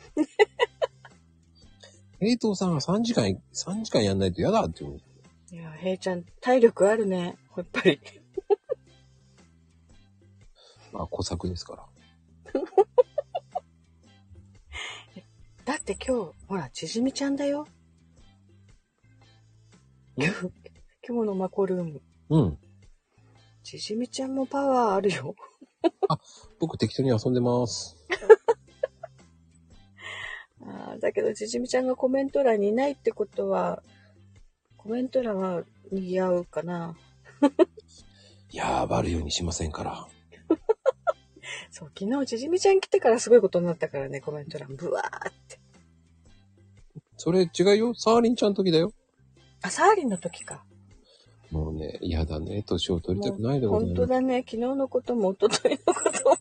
[2.20, 5.00] 平等さんが3時間、3時間やんないと嫌だって言う。
[5.52, 7.38] いや、へいちゃん、体力あるね。
[7.56, 7.98] やっぱり。
[10.92, 11.86] まあ、小作ですから。
[15.70, 17.64] だって今日、ほら、ちじみちゃんだよ。
[20.16, 20.32] 今日、
[21.06, 22.02] 今日のマコルーム。
[22.28, 22.58] うん。
[23.62, 25.36] ちじみちゃんもパワーあるよ。
[26.58, 27.96] 僕適当に遊んでます。
[30.66, 33.80] あーだけど、ちじみちゃんがコメント欄にいないってことは、
[34.76, 35.62] コメント欄は
[35.92, 36.96] 賑わうかな。
[38.50, 40.08] い やー、バるようにしませんから。
[41.70, 44.74] そう、昨日ちじみちゃん来てからすごいことになったからね、コメント欄。
[44.74, 45.59] ブワーって。
[47.20, 47.94] それ違うよ。
[47.94, 48.94] サーリンちゃんの時だよ。
[49.60, 50.64] あ、サーリンの時か。
[51.50, 52.62] もうね、嫌だね。
[52.62, 54.06] 年を取りたくないでござい本ます。
[54.08, 54.38] 当だね。
[54.38, 56.36] 昨日のことも一昨日のことも。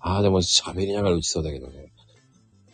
[0.00, 1.92] ああ、でも喋りながら打ちそうだけどね。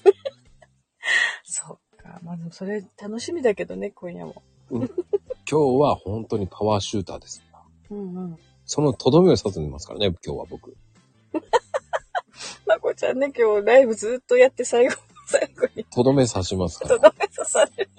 [1.44, 2.18] そうか。
[2.22, 4.42] まあでもそれ楽しみだけどね、今夜も。
[4.70, 4.88] 今
[5.46, 7.44] 日は本当にパワーシューターです。
[7.90, 8.38] うんうん。
[8.64, 10.74] そのとどめを刺すんますからね、今日は僕。
[12.64, 14.94] まこちゃんね、今日ライブずっとやって最後、
[15.30, 16.96] 最後にとどめ刺しますから。
[16.96, 17.90] とどめ刺される。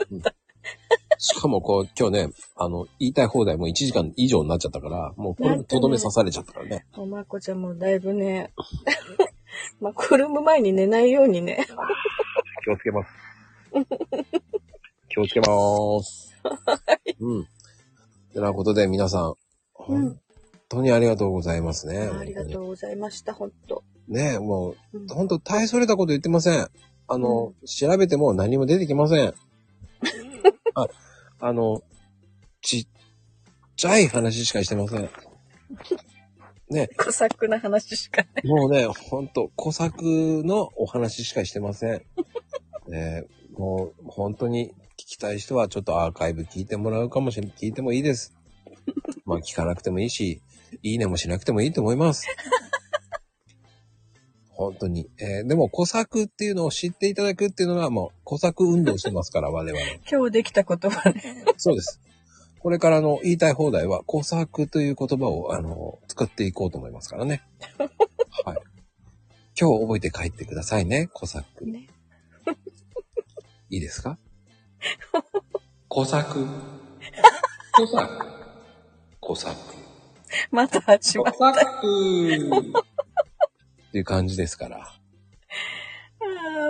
[1.18, 6.86] しかもこう、今日ね、あの、言いたい放題も1時間以上になっちゃったから、もうこれもとどめ刺されちゃったからね。
[6.96, 8.52] もうまこちゃんもだいぶね、
[9.80, 11.66] まあ、コルーム前に寝ないようにね。
[12.64, 13.10] 気をつけます。
[15.10, 16.36] 気をつけまーす。
[17.20, 17.48] うん。
[18.34, 19.34] てなことで皆さん、
[19.88, 20.20] うん
[20.72, 22.10] 本当にありがとうございますね。
[22.18, 23.84] ありがとうございました、ほんと。
[24.08, 26.70] ねもう、うん本当大それたこと言ってません。
[27.14, 29.34] あの、調べても何も出てきません。
[30.76, 30.88] あ、
[31.42, 31.84] あの、
[32.62, 32.88] ちっ
[33.76, 35.10] ちゃい話しかしてません。
[36.70, 38.30] ね、小作な話しかね。
[38.46, 40.02] もうね、ほんと、小作
[40.46, 42.02] のお話しかしてません。
[42.88, 43.26] ね、
[43.58, 47.56] もう、本当に聞きたい人はちょっとアーカイブ聞いてもらうかもしれない。
[47.62, 48.34] 聞いてもいいです。
[49.26, 50.42] まあ聞かなくてもいいし、
[50.82, 52.26] いいねもしなくてもいいと思います。
[54.62, 55.10] 本当に。
[55.20, 59.80] えーでも、小作っていうのを知っていただくっていうのはもう、小作運動してますから、 我々。
[60.10, 61.46] 今日できた言葉ね。
[61.58, 62.00] そうです。
[62.60, 67.44] これからの言いたい放題は、小作という言葉を、あの、作っていこうと思いますからね。
[68.46, 68.58] はい。
[69.60, 71.66] 今日覚えて帰ってくださいね、小作。
[71.66, 71.88] ね
[73.70, 74.18] いいですか？
[75.88, 76.46] 小作。
[77.74, 78.26] 小作。
[79.20, 79.56] 小作。
[80.52, 81.60] また始ま小った。
[81.66, 82.74] 作。
[83.92, 84.78] っていう感じですから。
[84.78, 84.94] あ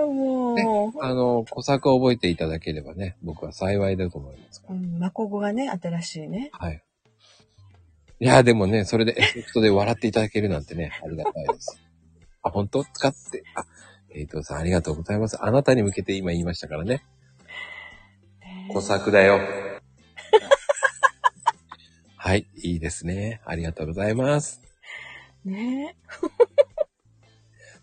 [0.04, 0.58] あ、もう。
[1.02, 4.74] あの、小作を覚えていただければね、僕は幸いだと思いますから。
[4.74, 6.50] うん、マコ語がね、新しいね。
[6.54, 6.84] はい。
[8.20, 11.80] いや、でもね、それでエフェクトで笑っていただけるなんてね、ありがたいです。
[12.42, 12.84] あ、本当？
[12.86, 13.68] 使って、あ、
[14.10, 15.38] えいとさんありがとうございます。
[15.44, 17.04] あなたに向けて今言いましたからね。
[18.74, 19.40] 小作だよ。
[22.18, 23.42] はい、いいですね。
[23.46, 24.60] ありがとうございます。
[25.46, 25.96] ね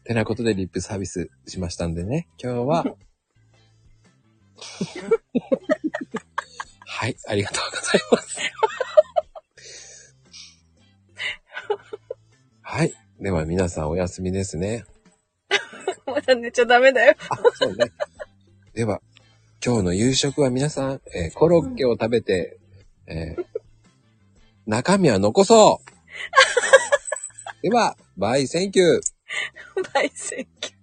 [0.09, 2.83] てなことでリップサービスしましたんでね、今日は。
[6.87, 8.39] はい、ありがとうございます。
[12.63, 12.95] はい。
[13.21, 14.87] では皆さんお休みですね。
[16.07, 17.15] まだ寝ちゃダメだよ。
[17.29, 17.93] あ、そうね。
[18.73, 19.03] では、
[19.63, 22.59] 今日の夕食は皆さん、えーコロッケを食べて、
[23.07, 23.45] えー
[24.65, 29.18] 中身は残そう では、バイ、センキュー
[29.95, 30.78] バイセンキュー。